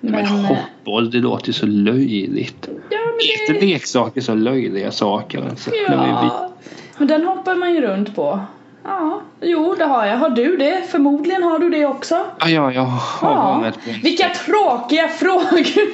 [0.00, 2.68] Men, Men eh, hoppboll, det låter ju så löjligt.
[2.90, 5.42] ja, Är men inte det, leksaker så löjliga saker?
[5.50, 6.50] Alltså, ja,
[6.98, 8.40] men den hoppar man ju runt på.
[8.84, 10.16] Ja, jo det har jag.
[10.16, 10.82] Har du det?
[10.90, 12.14] Förmodligen har du det också.
[12.40, 13.58] Ja, ja, jag har Ja.
[13.62, 15.88] varit på Vilka tråkiga frågor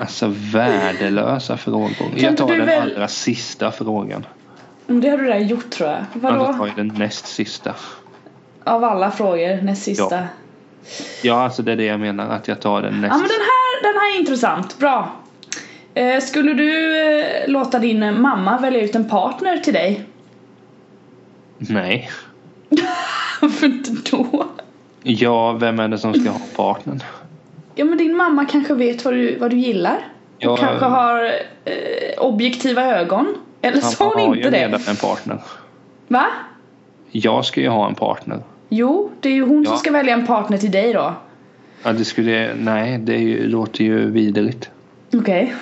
[0.00, 1.90] Alltså värdelösa frågor.
[2.12, 4.26] inte Jag tar den väl- allra sista frågan.
[4.86, 5.98] Men Det har du redan gjort tror jag.
[5.98, 6.66] Ja, då tar Vadå?
[6.66, 7.74] jag den näst sista.
[8.64, 10.16] Av alla frågor, näst sista.
[10.16, 10.26] Ja.
[11.22, 12.28] Ja, alltså det är det jag menar.
[12.28, 15.12] Att jag tar den näst Ja men den här, den här är intressant, bra.
[15.94, 20.04] Eh, skulle du eh, låta din mamma välja ut en partner till dig?
[21.58, 22.10] Nej.
[23.40, 24.46] Varför inte då?
[25.02, 27.00] Ja, vem är det som ska ha partnern?
[27.74, 30.08] Ja men din mamma kanske vet vad du, vad du gillar?
[30.38, 31.24] Ja, och kanske har
[31.64, 33.34] eh, objektiva ögon?
[33.64, 34.58] Eller sa hon har inte ju det?
[34.58, 35.38] redan en partner.
[36.08, 36.26] Va?
[37.10, 38.38] Jag ska ju ha en partner.
[38.68, 39.78] Jo, det är ju hon som Ja.
[39.78, 41.14] ska välja en partner till dig då.
[41.82, 42.54] Ja, det skulle...
[42.54, 44.70] Nej, det ju, låter ju vidrigt.
[45.14, 45.54] Okej.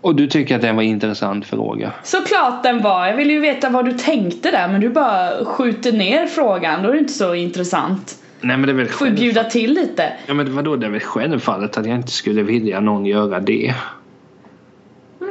[0.00, 1.92] Och du tycker att det var en intressant fråga?
[2.02, 3.06] Såklart den var.
[3.06, 6.82] Jag ville ju veta vad du tänkte där men du bara skjuter ner frågan.
[6.82, 8.18] Då är det inte så intressant.
[8.40, 10.12] Nej, men det är väl Får ju bjuda till lite.
[10.26, 10.76] Ja, men vadå?
[10.76, 13.74] Det är väl självfallet att jag inte skulle vilja någon göra det.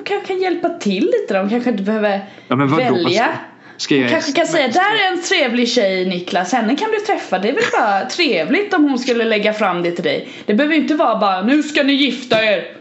[0.02, 1.34] Du kanske kan hjälpa till lite.
[1.34, 3.30] De kanske inte behöver Ja, välja.
[3.78, 4.10] Ska jag...
[4.10, 7.40] kanske kan säga där är en trevlig tjej Niklas, henne kan du träffa.
[7.40, 10.30] Det är väl bara trevligt om hon skulle lägga fram det till dig.
[10.46, 12.78] Det behöver inte vara bara nu ska ni gifta er.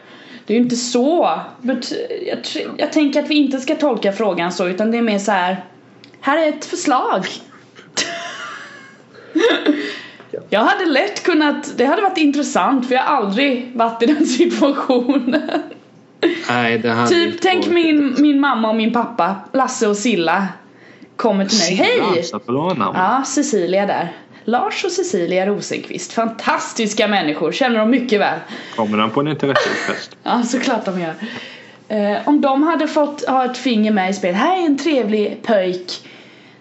[0.46, 1.40] Det är ju inte så.
[1.62, 1.92] But,
[2.26, 2.38] jag,
[2.76, 5.64] jag tänker att vi inte ska tolka frågan så utan det är mer så här.
[6.20, 7.26] Här är ett förslag.
[10.50, 14.26] Jag hade lätt kunnat, det hade varit intressant för jag har aldrig varit i den
[14.38, 15.50] situationen.
[16.48, 19.96] Nej, det hade Typ inte tänk varit- min, min mamma och min pappa, Lasse och
[19.96, 20.48] Silla
[21.16, 21.74] kommer till mig.
[21.74, 22.00] Hej!
[22.00, 22.40] Alltså.
[22.94, 24.12] Ja, Cecilia där.
[24.44, 26.12] Lars och Cecilia Rosenqvist.
[26.12, 28.38] Fantastiska människor, känner de mycket väl.
[28.76, 30.16] Kommer han på en internetfest?
[30.22, 31.14] Ja, såklart de gör.
[31.88, 34.36] Eh, om de hade fått ha ett finger med i spelet.
[34.36, 36.08] Här är en trevlig pöjk.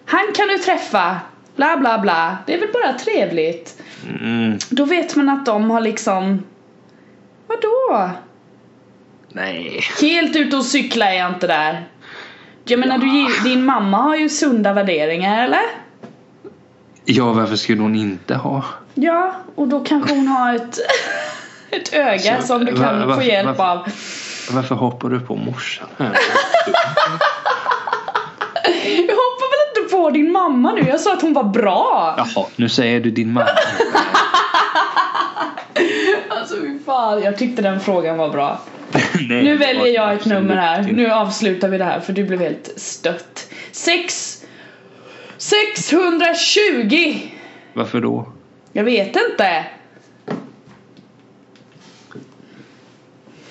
[0.04, 1.16] Han kan du träffa.
[1.56, 2.36] Bla bla bla.
[2.46, 3.82] Det är väl bara trevligt.
[4.20, 6.42] Mm, Då vet man att de har liksom...
[7.46, 8.10] Vadå?
[9.32, 9.80] Nej.
[10.00, 11.84] Helt ute och cykla är jag inte där.
[12.64, 15.60] Jag menar, du, gill- din mamma har ju sunda värderingar, eller?
[17.04, 18.64] Ja, varför skulle hon inte ha?
[18.94, 20.78] Ja, och då kanske hon har ett,
[21.70, 23.88] ett öga Så, som du kan va- få hjälp va- av.
[24.52, 25.88] Varför hoppar du på morsan?
[25.98, 26.16] här?
[28.96, 32.14] Jag hoppar väl inte på din mamma nu, jag sa att hon var bra!
[32.18, 33.46] Jaha, nu säger du din mamma.
[36.28, 38.60] Alltså fy fan, jag tyckte den frågan var bra.
[39.28, 42.40] Nej, Nu väljer jag ett nummer här, nu avslutar vi det här för du blev
[42.40, 43.48] helt stött.
[43.72, 44.36] Sex...
[45.38, 47.18] 620!
[47.72, 48.32] Varför då?
[48.72, 49.64] Jag vet inte.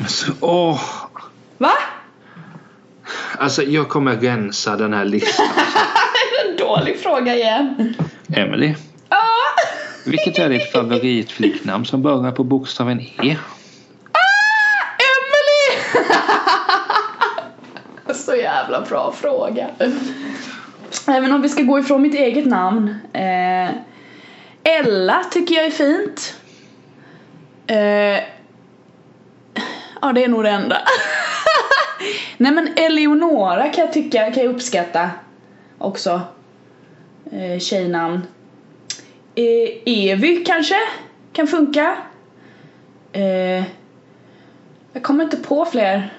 [0.01, 0.81] Alltså, åh.
[1.57, 1.71] Va?
[3.37, 5.45] Alltså, jag kommer rensa den här listan.
[6.49, 7.95] En dålig fråga igen.
[8.33, 8.88] Emily, Ja!
[10.05, 13.37] Vilket är ditt favoritflicknamn som börjar på bokstaven E?
[14.11, 15.83] Ah, Emily!
[18.13, 19.67] Så jävla bra fråga.
[21.07, 22.95] Även om vi ska gå ifrån mitt eget namn.
[23.13, 23.69] Eh,
[24.63, 26.35] Ella tycker jag är fint.
[27.67, 28.23] Eh,
[30.01, 30.77] ja, det är nog det enda.
[32.37, 35.09] Nej men Eleonora kan jag tycka, kan jag uppskatta
[35.77, 36.21] också.
[37.31, 38.21] Eh, tjejnamn.
[39.39, 40.75] Eh, Evy kanske?
[41.33, 41.97] Kan funka.
[43.11, 43.63] Eh,
[44.93, 46.13] jag kommer inte på fler.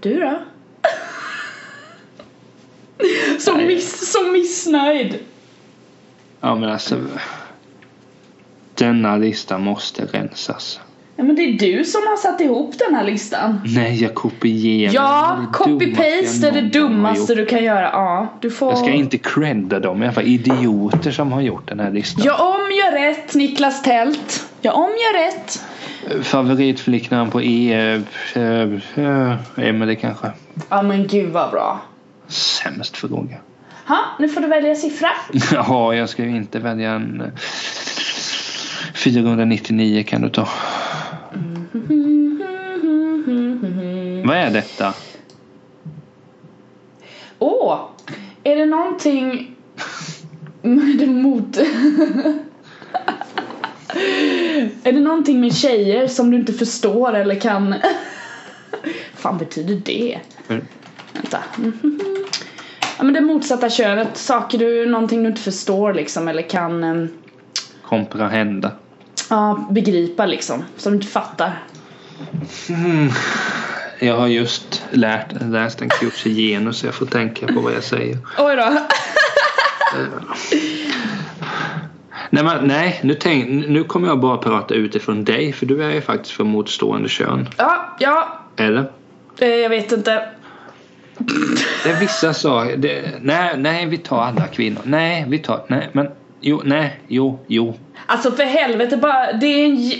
[0.00, 0.42] Du då?
[3.38, 3.66] så, Nej.
[3.66, 5.18] miss, så missnöjd.
[6.40, 7.06] Ja men alltså.
[8.74, 10.80] Denna lista måste rensas.
[11.22, 13.60] Ja, men det är du som har satt ihop den här listan.
[13.64, 14.94] Nej jag kopierar.
[14.94, 17.90] Ja, copy-paste är det dummaste jag du kan göra.
[17.92, 18.70] Ja, du får...
[18.70, 20.02] Jag ska inte credda dem.
[20.02, 22.24] Jag var idioter som har gjort den här listan.
[22.24, 24.46] Jag om gör rätt, Niklas Tält.
[24.60, 25.64] Jag om gör rätt.
[26.24, 27.74] Favoritflicknamn på E.
[28.34, 30.32] Äh, äh, Emelie kanske.
[30.68, 31.80] Ja men gud vad bra.
[32.28, 33.36] Sämst fråga.
[33.86, 35.08] Ha, nu får du välja siffra.
[35.52, 37.26] Ja, jag ska ju inte välja en eh,
[39.02, 40.48] 499 kan du ta.
[44.24, 44.94] Vad är detta?
[47.38, 47.78] Åh!
[48.44, 49.56] är det någonting
[50.62, 51.56] med mot...
[54.82, 57.74] är det någonting med tjejer som du inte förstår eller kan...
[59.14, 60.20] fan betyder det?
[60.46, 61.38] Vänta.
[62.98, 67.08] ja men det motsatta könet, saker du, någonting du inte förstår liksom eller kan em,
[67.82, 68.70] Komprahenda.
[69.32, 71.62] Ja, begripa liksom, som du inte fattar.
[73.98, 77.72] Jag har just lärt, läst en kurs i genus så jag får tänka på vad
[77.72, 78.18] jag säger.
[78.38, 78.78] Oj då.
[82.30, 85.90] Nej, men, nej nu, tänk, nu kommer jag bara prata utifrån dig för du är
[85.90, 87.48] ju faktiskt från motstående kön.
[87.56, 88.90] Ja, ja, Eller?
[89.38, 90.28] eh, jag vet inte.
[91.84, 92.76] Det är vissa saker.
[92.76, 94.80] det- Nej, nej, vi tar alla kvinnor.
[94.84, 95.64] Nej, vi tar...
[95.68, 96.08] Nej, men...
[96.44, 97.74] Jo, nej, jo, jo.
[98.06, 99.92] Alltså för helvete bara, det är en,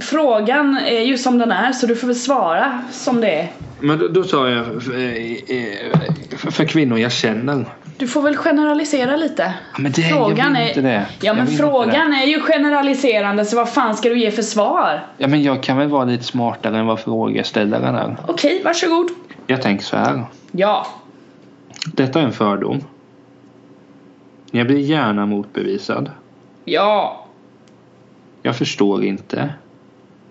[0.00, 3.48] frågan är ju som den är så du får väl svara som det är.
[3.80, 5.98] Men då, då sa jag eh, eh,
[6.36, 7.64] för, för kvinnor jag känner.
[7.98, 9.54] Du får väl generalisera lite.
[9.72, 11.06] Ja, men det, Frågan jag vill är, inte det.
[11.20, 15.04] Ja men frågan är ju generaliserande så vad fan ska du ge för svar?
[15.18, 18.16] Ja, men jag kan väl vara lite smartare än vad frågeställaren är.
[18.26, 19.08] Okej, varsågod.
[19.46, 20.24] Jag tänker så här.
[20.52, 20.86] Ja.
[21.86, 22.80] Detta är en fördom.
[24.50, 26.10] Jag blir gärna motbevisad.
[26.64, 27.26] Ja.
[28.42, 29.54] Jag förstår inte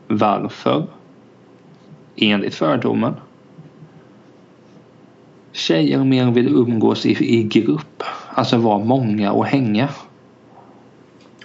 [0.08, 0.88] varför,
[2.16, 3.14] enligt fördomen,
[5.52, 8.04] tjejer mer vill umgås i, i grupp.
[8.34, 9.90] Alltså vara många och hänga.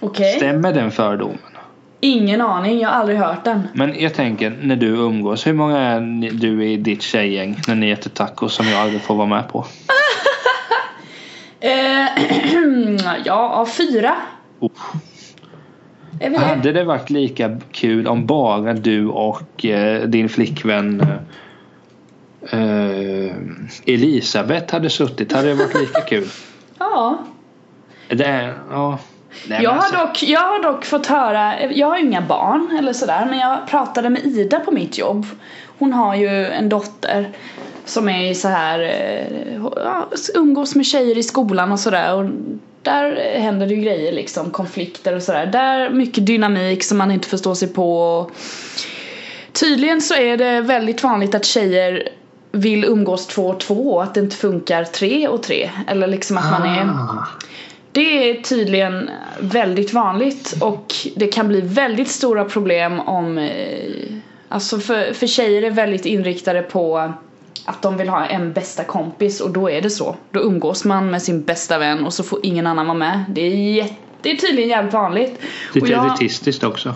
[0.01, 0.33] Okej.
[0.35, 1.37] Stämmer den fördomen?
[1.99, 3.61] Ingen aning, jag har aldrig hört den.
[3.73, 7.75] Men jag tänker när du umgås, hur många är ni- du i ditt tjejgäng när
[7.75, 9.65] ni äter tacos som jag aldrig får vara med på?
[11.59, 12.07] Eh,
[13.25, 14.15] ja, av fyra.
[14.59, 14.71] Oh.
[16.37, 23.35] Hade det varit lika kul om bara du och eh, din flickvän eh, eh,
[23.85, 25.33] Elisabeth hade suttit?
[25.33, 26.27] Hade det varit lika kul?
[26.79, 27.17] Ja.
[28.07, 28.99] Det ja.
[29.47, 32.77] Nej, Jag alltså, har, dock, jag har dock fått höra, jag har ju inga barn
[32.79, 35.25] eller sådär men jag pratade med Ida på mitt jobb.
[35.79, 37.29] Hon har ju en dotter
[37.85, 42.25] som är så här eh, ja, umgås med tjejer i skolan och sådär och
[42.81, 45.45] där händer det ju grejer liksom, konflikter och sådär.
[45.45, 48.31] Där mycket dynamik som man inte förstår sig på.
[49.51, 52.09] Tydligen så är det väldigt vanligt att tjejer
[52.51, 55.71] vill umgås två och två och att det inte funkar tre och tre.
[55.87, 57.27] Eller liksom att man är ah,
[57.91, 59.09] det är tydligen
[59.39, 64.15] väldigt vanligt och det kan bli väldigt stora problem om eh,
[64.49, 67.13] Alltså för, för tjejer är väldigt inriktade på
[67.65, 70.15] att de vill ha en bästa kompis och då är det så.
[70.31, 73.23] Då umgås man med sin bästa vän och så får ingen annan vara med.
[73.29, 75.39] Det är, jätte, det är tydligen jävligt vanligt.
[75.73, 76.95] Lite jag- elitistiskt också.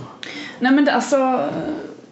[0.59, 1.49] Nej men det, alltså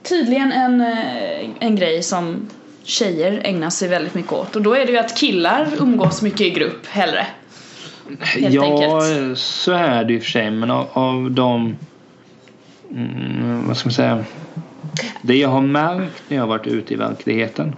[0.04, 2.50] tydligen en, eh, en grej som
[2.84, 6.41] tjejer ägnar sig väldigt mycket åt och då är det ju att killar umgås mycket
[6.41, 7.28] i grupp hellre.
[8.20, 9.39] Helt ja, enkelt.
[9.39, 10.52] så är det och för sig.
[10.52, 11.76] Men av, av de...
[12.91, 14.26] Mm, vad ska man säga?
[15.22, 17.76] Det jag har märkt när jag har varit ute i verkligheten.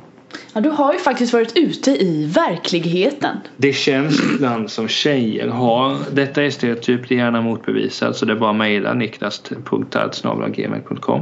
[0.53, 3.37] Ja, du har ju faktiskt varit ute i verkligen.
[3.57, 8.33] Det känns ibland som tjejer har, detta är stereotyp, det är gärna motbevisat så det
[8.33, 11.21] är bara att mejla niklas.tartsnabelagmail.com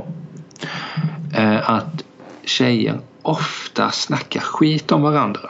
[1.35, 2.03] eh, att
[2.43, 5.49] tjejer ofta snackar skit om varandra.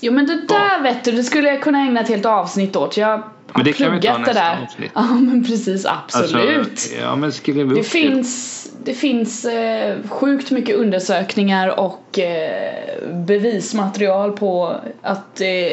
[0.00, 2.96] Jo men det där vet du, det skulle jag kunna ägna ett helt avsnitt åt.
[2.96, 3.22] Jag
[3.54, 4.62] Men det kan vi ta pluggat det där.
[4.62, 4.90] avsnitt.
[4.94, 6.58] Ja men precis, absolut.
[6.70, 13.08] Alltså, ja men skriv upp Det finns, det finns eh, sjukt mycket undersökningar och eh,
[13.12, 15.72] bevismaterial på att det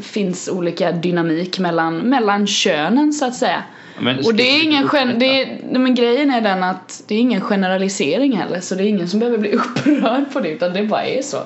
[0.00, 3.62] finns olika dynamik mellan, mellan könen så att säga.
[4.00, 7.18] Men Och det är ingen gen- det är, men grejen är den att det är
[7.18, 10.82] ingen generalisering heller så det är ingen som behöver bli upprörd på det utan det
[10.82, 11.38] bara är så.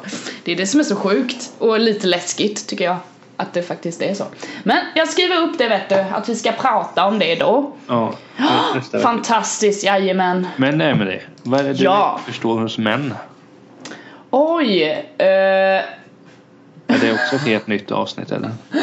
[0.45, 2.97] Det är det som är så sjukt och lite läskigt tycker jag.
[3.41, 4.25] Att det faktiskt är så.
[4.65, 7.73] Men jag skriver upp det vet du, att vi ska prata om det då.
[7.87, 8.13] Ja,
[8.75, 9.01] nästa.
[9.01, 10.47] Fantastiskt, jajamän.
[10.57, 12.21] Men Emelie, vad är det Ja.
[12.27, 13.15] du förstår hos män?
[14.31, 14.83] Oj,
[15.19, 15.27] eh,
[16.87, 18.51] Är det också ett helt nytt avsnitt eller?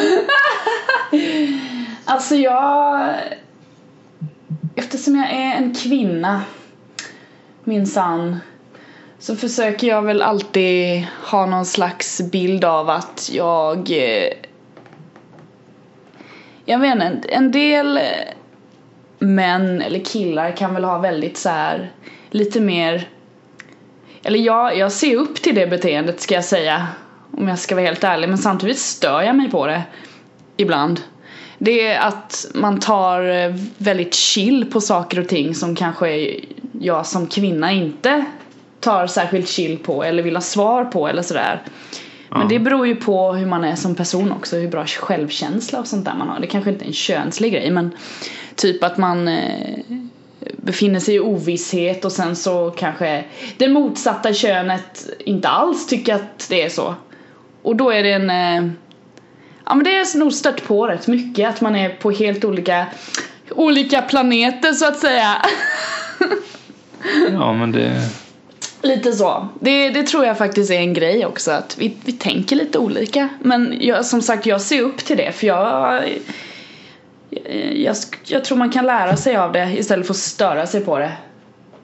[2.05, 3.09] alltså jag...
[4.75, 6.41] Eftersom jag är en kvinna,
[7.63, 8.39] minsann,
[9.19, 13.77] så försöker jag väl alltid ha någon slags bild av att jag...
[13.77, 14.33] eh,
[16.69, 18.03] jag menar en del eh,
[19.19, 21.91] män eller killar kan väl ha väldigt så här
[22.29, 23.07] lite mer
[24.23, 26.87] eller jag, jag ser upp till det beteendet ska jag säga
[27.31, 29.81] om jag ska vara helt ärlig men samtidigt stör jag mig på det
[30.57, 31.01] ibland.
[31.57, 36.39] Det är att man tar eh, väldigt chill på saker och ting som kanske
[36.79, 38.25] jag som kvinna inte
[38.79, 41.61] tar särskilt chill på eller vill ha svar på eller sådär.
[42.29, 42.47] Men Ja.
[42.47, 46.05] det beror ju på hur man är som person också, hur bra självkänsla och sånt
[46.05, 46.39] där man har.
[46.39, 47.91] Det kanske inte är en könslig grej men
[48.55, 49.79] typ att man eh,
[50.57, 53.23] befinner sig i ovisshet och sen så kanske
[53.57, 56.95] det motsatta könet inte alls tycker att det är så.
[57.61, 58.71] Och då är det en eh,
[59.65, 62.85] Ja men det är nog stött på rätt mycket att man är på helt olika
[63.49, 65.41] olika planeter så att säga.
[67.31, 68.09] Ja men det...
[68.81, 69.47] Lite så.
[69.59, 73.29] Det, det tror jag faktiskt är en grej också att vi, vi tänker lite olika.
[73.41, 76.03] Men jag, som sagt jag ser upp till det för jag,
[77.29, 80.81] jag, jag, jag tror man kan lära sig av det istället för att störa sig
[80.81, 81.11] på det.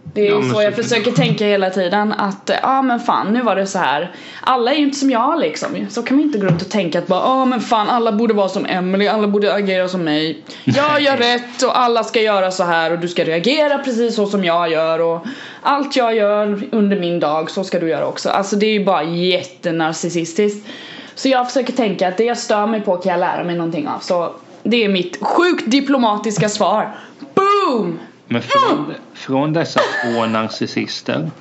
[0.04, 3.42] Det är Ja, så jag försöker tänka hela tiden att ja ah, men fan nu
[3.42, 4.16] var det så här.
[4.42, 5.88] Alla är ju inte som jag liksom.
[5.90, 8.12] Så kan man inte gå runt och tänka att bara ja ah, men fan alla
[8.12, 10.44] borde vara som Emily, alla borde agera som mig.
[10.64, 14.26] Jag gör rätt och alla ska göra så här och du ska reagera precis så
[14.26, 15.26] som jag gör och
[15.62, 18.30] allt jag gör under min dag så ska du göra också.
[18.30, 20.68] Alltså det är ju bara jättenarcissistiskt.
[21.16, 23.88] Så jag försöker tänka att det jag stör mig på kan jag lära mig någonting
[23.88, 24.00] av.
[24.00, 24.34] Så
[24.64, 26.96] det är mitt sjukt diplomatiska svar.
[27.36, 28.00] Boom!
[28.28, 31.32] Men från, från dessa två narcissister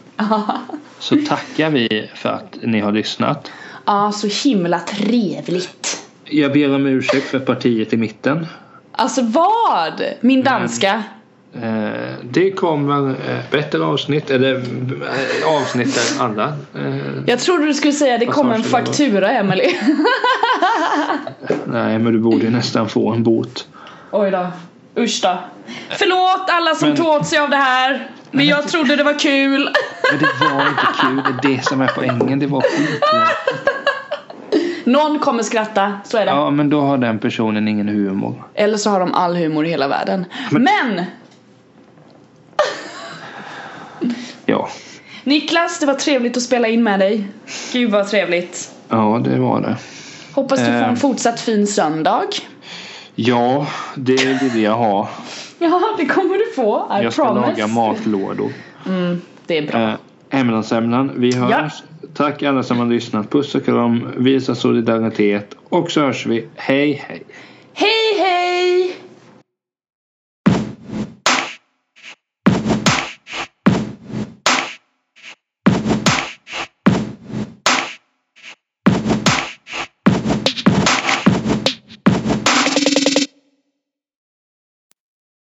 [0.99, 3.51] så tackar vi för att ni har lyssnat.
[3.87, 6.03] Ja, så himla trevligt.
[6.25, 8.47] Jag ber om ursäkt för partiet i mitten.
[8.93, 10.03] Alltså vad?
[10.21, 11.03] Min danska?
[11.63, 11.91] Eh,
[12.23, 16.49] det kommer eh, bättre avsnitt, eller eh, avsnitt där alla.
[16.75, 19.75] Eh, Jag trodde du skulle säga det kommer en faktura Emily.
[21.65, 23.67] nej men du borde ju nästan få en bot.
[24.11, 24.47] Oj då.
[24.97, 25.39] Usch då.
[25.91, 28.11] Förlåt alla som Men- tog åt sig av det här.
[28.31, 29.69] Men jag trodde det var kul.
[30.11, 32.39] Men det var inte kul, det är det som är poängen.
[32.39, 33.69] Det var skittråkigt.
[34.85, 36.31] Någon kommer skratta, så är det.
[36.33, 38.45] Ja men då har den personen ingen humor.
[38.55, 40.25] Eller så har de all humor i hela världen.
[40.51, 41.03] Men!
[44.47, 44.69] Ja,
[45.25, 47.29] Niklas, det var trevligt att spela in med dig.
[47.73, 48.71] Gud vad trevligt.
[48.89, 49.77] ja det var det.
[50.35, 50.89] Hoppas du får Eh.
[50.89, 52.23] en fortsatt fin söndag.
[53.15, 55.09] Ja, det vill jag ha.
[55.59, 56.89] Ja, det kommer du få.
[57.01, 57.49] I Jag ska promise.
[57.51, 58.53] laga matlådor.
[58.87, 59.81] Mm, det är bra.
[59.81, 59.95] Eh,
[60.31, 61.73] Ämnesämnen, vi hörs.
[62.15, 63.31] Tack alla som har lyssnat.
[63.31, 66.47] Puss och kram, visa solidaritet och så hörs vi.
[66.57, 67.23] Hej hej!
[67.75, 68.97] Hej hej!